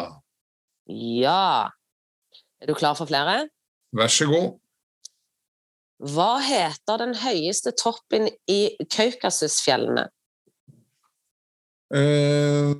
Ja. 0.90 1.70
Er 2.62 2.72
du 2.72 2.74
klar 2.74 2.98
for 2.98 3.06
flere? 3.06 3.44
Vær 3.94 4.10
så 4.10 4.26
god. 4.32 4.56
Hva 6.04 6.40
heter 6.42 7.04
den 7.04 7.14
høyeste 7.22 7.76
toppen 7.78 8.32
i 8.50 8.74
Kaukasusfjellene? 8.90 10.08
Eh, 11.94 12.74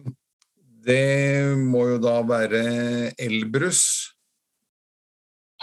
det 0.84 1.56
må 1.60 1.86
jo 1.94 2.00
da 2.02 2.18
være 2.28 2.64
Elbrus. 3.22 3.84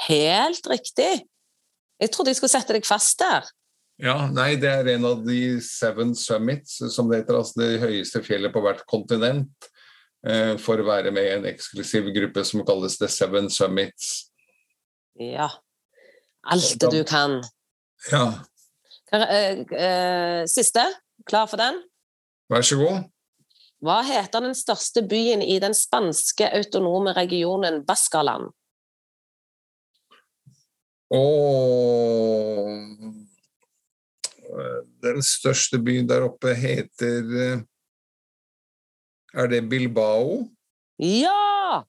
Helt 0.06 0.68
riktig. 0.70 1.26
Jeg 2.00 2.12
trodde 2.14 2.32
jeg 2.32 2.38
skulle 2.38 2.54
sette 2.54 2.76
deg 2.76 2.86
fast 2.88 3.18
der. 3.20 3.48
Ja, 4.00 4.30
nei, 4.32 4.54
det 4.56 4.70
er 4.72 4.94
en 4.94 5.04
av 5.04 5.18
de 5.26 5.58
seven 5.60 6.14
summits, 6.16 6.78
som 6.94 7.10
det 7.10 7.20
heter. 7.20 7.36
Altså 7.36 7.60
det 7.60 7.82
høyeste 7.82 8.22
fjellet 8.24 8.54
på 8.54 8.62
hvert 8.64 8.80
kontinent. 8.88 9.68
Eh, 10.24 10.54
for 10.60 10.80
å 10.80 10.88
være 10.88 11.12
med 11.16 11.26
i 11.26 11.34
en 11.34 11.46
eksklusiv 11.48 12.08
gruppe 12.14 12.44
som 12.44 12.64
kalles 12.68 12.98
The 13.00 13.08
Seven 13.12 13.48
Summits. 13.52 14.30
Ja. 15.20 15.50
Alt 16.48 16.74
det 16.80 16.90
du 16.92 17.00
kan. 17.08 17.40
Ja. 18.08 18.24
Eh, 19.12 20.44
Siste. 20.48 20.84
Klar 21.28 21.48
for 21.48 21.60
den? 21.60 21.82
Vær 22.52 22.64
så 22.64 22.80
god. 22.80 23.08
Hva 23.80 24.02
heter 24.04 24.42
den 24.44 24.54
største 24.56 25.00
byen 25.08 25.40
i 25.42 25.56
den 25.62 25.72
spanske 25.76 26.48
autonome 26.52 27.14
regionen 27.16 27.80
Baskaland? 27.88 28.50
Og 31.10 32.68
den 35.02 35.22
største 35.24 35.80
byen 35.82 36.08
der 36.10 36.26
oppe 36.28 36.52
heter 36.58 37.32
eh, 37.46 37.62
Er 39.34 39.46
det 39.50 39.62
Bilbao? 39.70 40.42
Ja! 40.98 41.82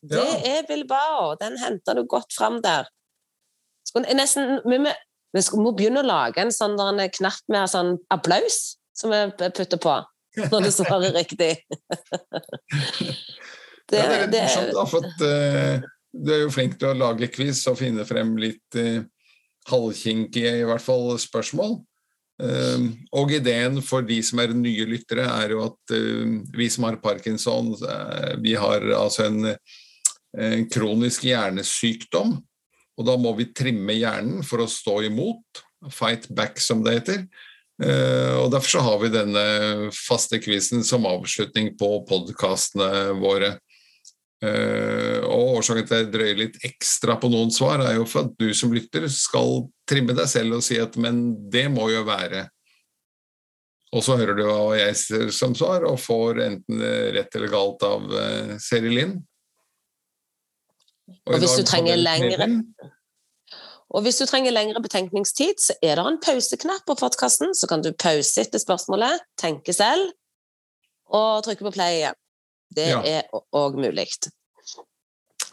Det 0.00 0.16
Ja. 0.16 0.60
er 0.60 0.66
Bilbao. 0.68 1.34
Den 1.36 1.58
henter 1.58 1.94
du 1.98 2.06
godt 2.08 2.32
fram 2.32 2.62
der. 2.62 2.86
Nesten, 4.14 4.60
vi, 4.64 4.78
må- 4.78 4.96
vi 5.34 5.42
må 5.60 5.72
begynne 5.76 6.00
å 6.00 6.06
lage 6.06 6.40
en 6.40 6.52
sånn 6.54 6.78
knapp 7.18 7.42
med 7.48 7.68
sånn 7.68 7.98
applaus 8.10 8.78
som 8.96 9.10
vi 9.10 9.20
putter 9.36 9.76
på 9.82 9.98
når 10.52 10.68
du 10.68 10.70
svarer 10.74 11.16
riktig. 11.16 11.54
Det, 13.90 13.98
ja, 13.98 14.06
det 14.06 14.14
er 14.14 14.20
litt 14.22 14.30
det, 14.30 14.40
morsomt, 14.44 14.68
da, 14.76 14.82
for 14.86 15.06
at, 15.08 15.22
uh, 15.26 15.86
du 16.14 16.28
er 16.30 16.44
jo 16.44 16.50
flink 16.54 16.76
til 16.78 16.92
å 16.92 16.98
lage 16.98 17.26
quiz 17.34 17.64
og 17.66 17.80
finne 17.80 18.04
frem 18.06 18.36
litt 18.38 18.76
uh, 18.78 19.00
halvkinkige, 19.66 20.52
i 20.60 20.66
hvert 20.68 20.84
fall, 20.84 21.08
spørsmål. 21.18 21.80
Uh, 22.38 22.86
og 23.18 23.34
ideen 23.34 23.80
for 23.82 24.06
de 24.06 24.20
som 24.22 24.44
er 24.44 24.54
nye 24.54 24.86
lyttere, 24.92 25.26
er 25.26 25.56
jo 25.56 25.64
at 25.66 25.96
um, 25.96 26.38
vi 26.54 26.70
som 26.70 26.86
har 26.86 27.00
parkinson, 27.02 27.72
eh, 27.82 28.36
vi 28.38 28.54
har 28.54 28.86
altså 28.94 29.26
en, 29.26 29.50
en 30.38 30.64
kronisk 30.70 31.26
hjernesykdom. 31.26 32.36
Og 33.00 33.08
da 33.08 33.18
må 33.18 33.34
vi 33.38 33.50
trimme 33.56 33.98
hjernen 33.98 34.46
for 34.46 34.62
å 34.62 34.70
stå 34.70 35.00
imot. 35.08 35.64
Fight 35.90 36.30
back, 36.36 36.62
som 36.62 36.84
det 36.84 37.00
heter. 37.00 37.24
Eh, 37.80 38.34
og 38.36 38.50
Derfor 38.52 38.68
så 38.68 38.84
har 38.84 38.98
vi 39.00 39.12
denne 39.12 39.42
faste 39.96 40.40
quizen 40.42 40.84
som 40.84 41.08
avslutning 41.08 41.72
på 41.80 41.90
podkastene 42.08 43.14
våre. 43.20 43.54
Eh, 44.44 45.20
og 45.24 45.56
Årsaken 45.60 45.86
til 45.88 45.96
at 45.96 46.04
jeg 46.04 46.12
drøyer 46.12 46.40
litt 46.42 46.58
ekstra 46.66 47.16
på 47.20 47.30
noen 47.32 47.52
svar, 47.52 47.80
er 47.84 47.96
jo 47.96 48.06
for 48.08 48.28
at 48.28 48.36
du 48.40 48.52
som 48.56 48.72
lytter 48.72 49.08
skal 49.12 49.66
trimme 49.88 50.16
deg 50.16 50.28
selv 50.28 50.58
og 50.58 50.64
si 50.64 50.80
at 50.80 50.96
'men 50.96 51.50
det 51.50 51.68
må 51.72 51.90
jo 51.92 52.04
være'. 52.04 52.48
Og 53.92 54.04
så 54.04 54.16
hører 54.16 54.36
du 54.36 54.44
hva 54.44 54.76
jeg 54.78 54.96
ser 54.96 55.30
som 55.34 55.54
svar, 55.54 55.84
og 55.84 55.98
får 55.98 56.40
enten 56.44 56.80
rett 57.16 57.34
eller 57.34 57.48
galt 57.48 57.82
av 57.82 58.04
uh, 58.06 58.58
Seri 58.58 58.88
Linn. 58.88 59.16
Og 61.26 61.34
og 61.34 61.40
hvis 61.40 61.56
du 61.58 61.64
trenger 61.66 61.96
lengre-. 61.98 62.62
Og 63.90 64.02
hvis 64.06 64.18
du 64.20 64.26
trenger 64.26 64.52
lengre 64.54 64.80
betenkningstid, 64.84 65.58
så 65.58 65.74
er 65.82 65.96
det 65.98 66.04
en 66.06 66.20
pauseknapp 66.22 66.84
på 66.86 66.94
podkasten. 67.00 67.54
Så 67.58 67.66
kan 67.66 67.82
du 67.82 67.90
pause 67.92 68.40
etter 68.44 68.62
spørsmålet, 68.62 69.18
tenke 69.40 69.74
selv, 69.74 70.12
og 71.10 71.42
trykke 71.44 71.66
på 71.66 71.72
play 71.74 71.96
igjen. 72.02 72.14
Det 72.70 72.86
Ja. 72.88 73.00
er 73.02 73.22
òg 73.52 73.74
mulig. 73.74 74.06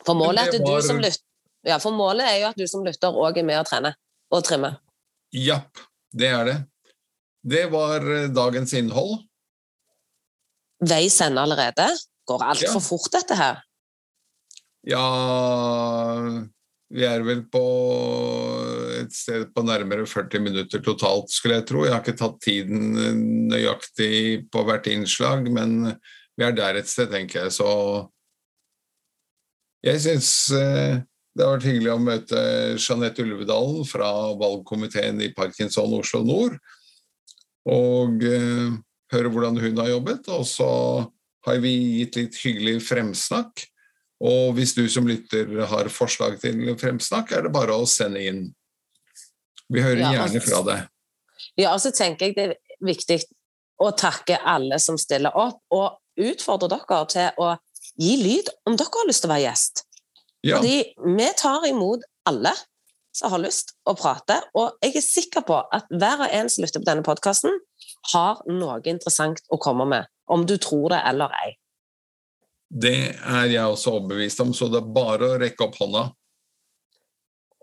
For 0.06 0.14
målet, 0.14 0.54
er 0.54 0.60
var- 0.64 0.82
som 0.82 1.00
lyt- 1.00 1.24
ja, 1.66 1.78
for 1.80 1.92
målet 1.92 2.26
er 2.30 2.40
jo 2.42 2.48
at 2.48 2.56
du 2.58 2.68
som 2.68 2.84
lytter 2.86 3.10
òg 3.12 3.38
er 3.38 3.44
med 3.44 3.58
og 3.60 3.66
trener 3.66 3.96
og 4.32 4.44
trimmer. 4.44 4.78
Japp, 5.34 5.78
det 6.16 6.28
er 6.30 6.46
det. 6.46 6.58
Det 7.44 7.72
var 7.72 7.98
eh, 8.02 8.28
dagens 8.28 8.74
innhold. 8.74 9.24
Veis 10.82 11.20
ende 11.22 11.42
allerede. 11.42 11.90
Går 12.28 12.40
altfor 12.44 12.74
Ja. 12.74 12.80
fort, 12.80 13.12
dette 13.12 13.36
her. 13.36 13.64
Ja 14.86 16.48
Vi 16.88 17.04
er 17.04 17.24
vel 17.28 17.42
på 17.52 17.64
et 19.02 19.12
sted 19.12 19.50
på 19.52 19.64
nærmere 19.68 20.06
40 20.08 20.44
minutter 20.44 20.84
totalt, 20.84 21.32
skulle 21.34 21.58
jeg 21.60 21.68
tro. 21.68 21.84
Jeg 21.84 21.94
har 21.94 22.04
ikke 22.06 22.20
tatt 22.20 22.38
tiden 22.44 22.96
eh, 22.96 23.18
nøyaktig 23.52 24.48
på 24.54 24.64
hvert 24.68 24.88
innslag, 24.92 25.50
men 25.52 25.92
vi 26.38 26.48
er 26.48 26.56
der 26.56 26.80
et 26.80 26.88
sted, 26.88 27.12
tenker 27.12 27.44
jeg. 27.44 27.58
Så 27.58 27.68
jeg 29.84 30.02
syns 30.06 30.32
eh, 30.56 31.04
det 31.38 31.46
har 31.46 31.54
vært 31.58 31.68
hyggelig 31.70 31.94
å 31.94 32.02
møte 32.02 32.40
Jeanette 32.80 33.22
Ulvedalen 33.22 33.84
fra 33.86 34.10
valgkomiteen 34.40 35.20
i 35.22 35.34
Parkinson 35.36 35.94
Oslo 36.00 36.24
nord. 36.26 36.56
Og 37.70 38.24
eh, 38.26 38.72
høre 39.14 39.32
hvordan 39.34 39.60
hun 39.62 39.82
har 39.84 39.92
jobbet. 39.92 40.32
Og 40.34 40.48
så 40.50 40.70
har 41.46 41.60
vi 41.64 41.76
gitt 42.00 42.18
litt 42.18 42.40
hyggelig 42.42 42.80
fremsnakk. 42.88 43.68
Og 44.24 44.56
hvis 44.58 44.74
du 44.74 44.88
som 44.90 45.08
lytter 45.08 45.50
har 45.70 45.90
forslag 45.94 46.40
til 46.42 46.64
fremsnakk, 46.80 47.32
er 47.32 47.46
det 47.46 47.54
bare 47.54 47.76
å 47.78 47.86
sende 47.90 48.24
inn. 48.26 48.48
Vi 49.70 49.84
hører 49.84 50.00
Ja, 50.00 50.12
gjerne 50.12 50.40
altså- 50.40 50.48
fra 50.48 50.62
deg. 50.64 50.88
Ja, 51.58 51.74
og 51.74 51.82
så 51.82 51.92
tenker 51.92 52.28
jeg 52.28 52.36
det 52.36 52.50
er 52.50 52.56
viktig 52.82 53.24
å 53.80 53.92
takke 53.96 54.40
alle 54.44 54.80
som 54.80 54.98
stiller 54.98 55.36
opp, 55.36 55.62
og 55.72 55.98
utfordre 56.18 56.70
dere 56.70 57.06
til 57.06 57.30
å 57.38 57.58
gi 58.00 58.16
lyd 58.18 58.50
om 58.66 58.76
dere 58.76 58.88
har 58.94 59.08
lyst 59.08 59.22
til 59.22 59.30
å 59.30 59.34
være 59.34 59.46
gjest. 59.52 59.84
Ja, 60.44 60.58
Fordi 60.58 60.94
vi 61.18 61.34
tar 61.38 61.66
imot 61.66 62.02
alle 62.26 62.54
som 63.18 63.32
har 63.34 63.40
lyst 63.40 63.74
å 63.90 63.96
prate, 63.98 64.42
og 64.56 64.78
jeg 64.82 64.96
er 64.96 65.02
sikker 65.02 65.46
på 65.48 65.58
at 65.74 65.86
hver 65.90 66.22
og 66.22 66.34
en 66.34 66.50
som 66.50 66.64
lytter 66.64 66.80
på 66.80 66.90
denne 66.90 67.06
podkasten, 67.06 67.52
har 68.14 68.42
noe 68.48 68.82
interessant 68.86 69.42
å 69.52 69.60
komme 69.60 69.88
med, 69.90 70.06
om 70.30 70.46
du 70.46 70.58
tror 70.58 70.90
det 70.94 71.02
eller 71.06 71.34
ei. 71.44 71.56
Det 72.70 73.16
er 73.16 73.48
jeg 73.52 73.64
også 73.64 73.96
overbevist 73.98 74.42
om, 74.44 74.54
så 74.54 74.68
det 74.72 74.82
er 74.82 74.94
bare 74.96 75.32
å 75.32 75.40
rekke 75.40 75.68
opp 75.68 75.78
hånda. 75.80 76.04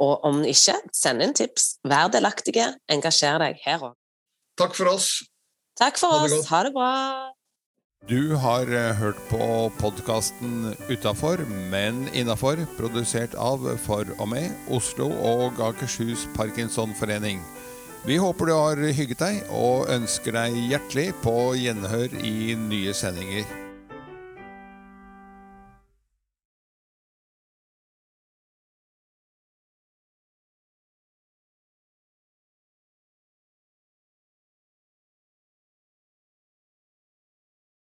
Og 0.04 0.24
om 0.26 0.40
ikke, 0.48 0.74
send 0.96 1.22
inn 1.22 1.34
tips. 1.36 1.76
Vær 1.86 2.10
delaktige, 2.10 2.72
engasjer 2.90 3.38
deg 3.42 3.60
her 3.62 3.90
òg. 3.90 3.94
Takk 4.58 4.74
for 4.74 4.90
oss. 4.94 5.08
Takk 5.78 5.98
for 5.98 6.14
Ha 6.14 6.24
oss. 6.24 6.34
godt. 6.34 6.50
Ha 6.50 6.62
det 6.66 6.74
bra. 6.74 6.90
Du 8.04 8.34
har 8.36 8.68
eh, 8.68 8.92
hørt 9.00 9.16
på 9.30 9.70
podkasten 9.80 10.74
Utafor, 10.90 11.40
men 11.72 12.04
innafor, 12.12 12.60
produsert 12.76 13.32
av 13.40 13.64
For 13.86 14.04
og 14.18 14.28
med 14.28 14.52
Oslo 14.68 15.08
og 15.08 15.60
Akershus 15.70 16.26
Parkinsonforening. 16.36 17.40
Vi 18.04 18.18
håper 18.20 18.50
du 18.50 18.52
har 18.52 18.76
hygget 18.76 19.24
deg, 19.24 19.42
og 19.48 19.88
ønsker 19.88 20.36
deg 20.36 20.58
hjertelig 20.68 21.12
på 21.24 21.54
gjenhør 21.56 22.12
i 22.20 22.52
nye 22.60 22.92
sendinger. 22.92 23.63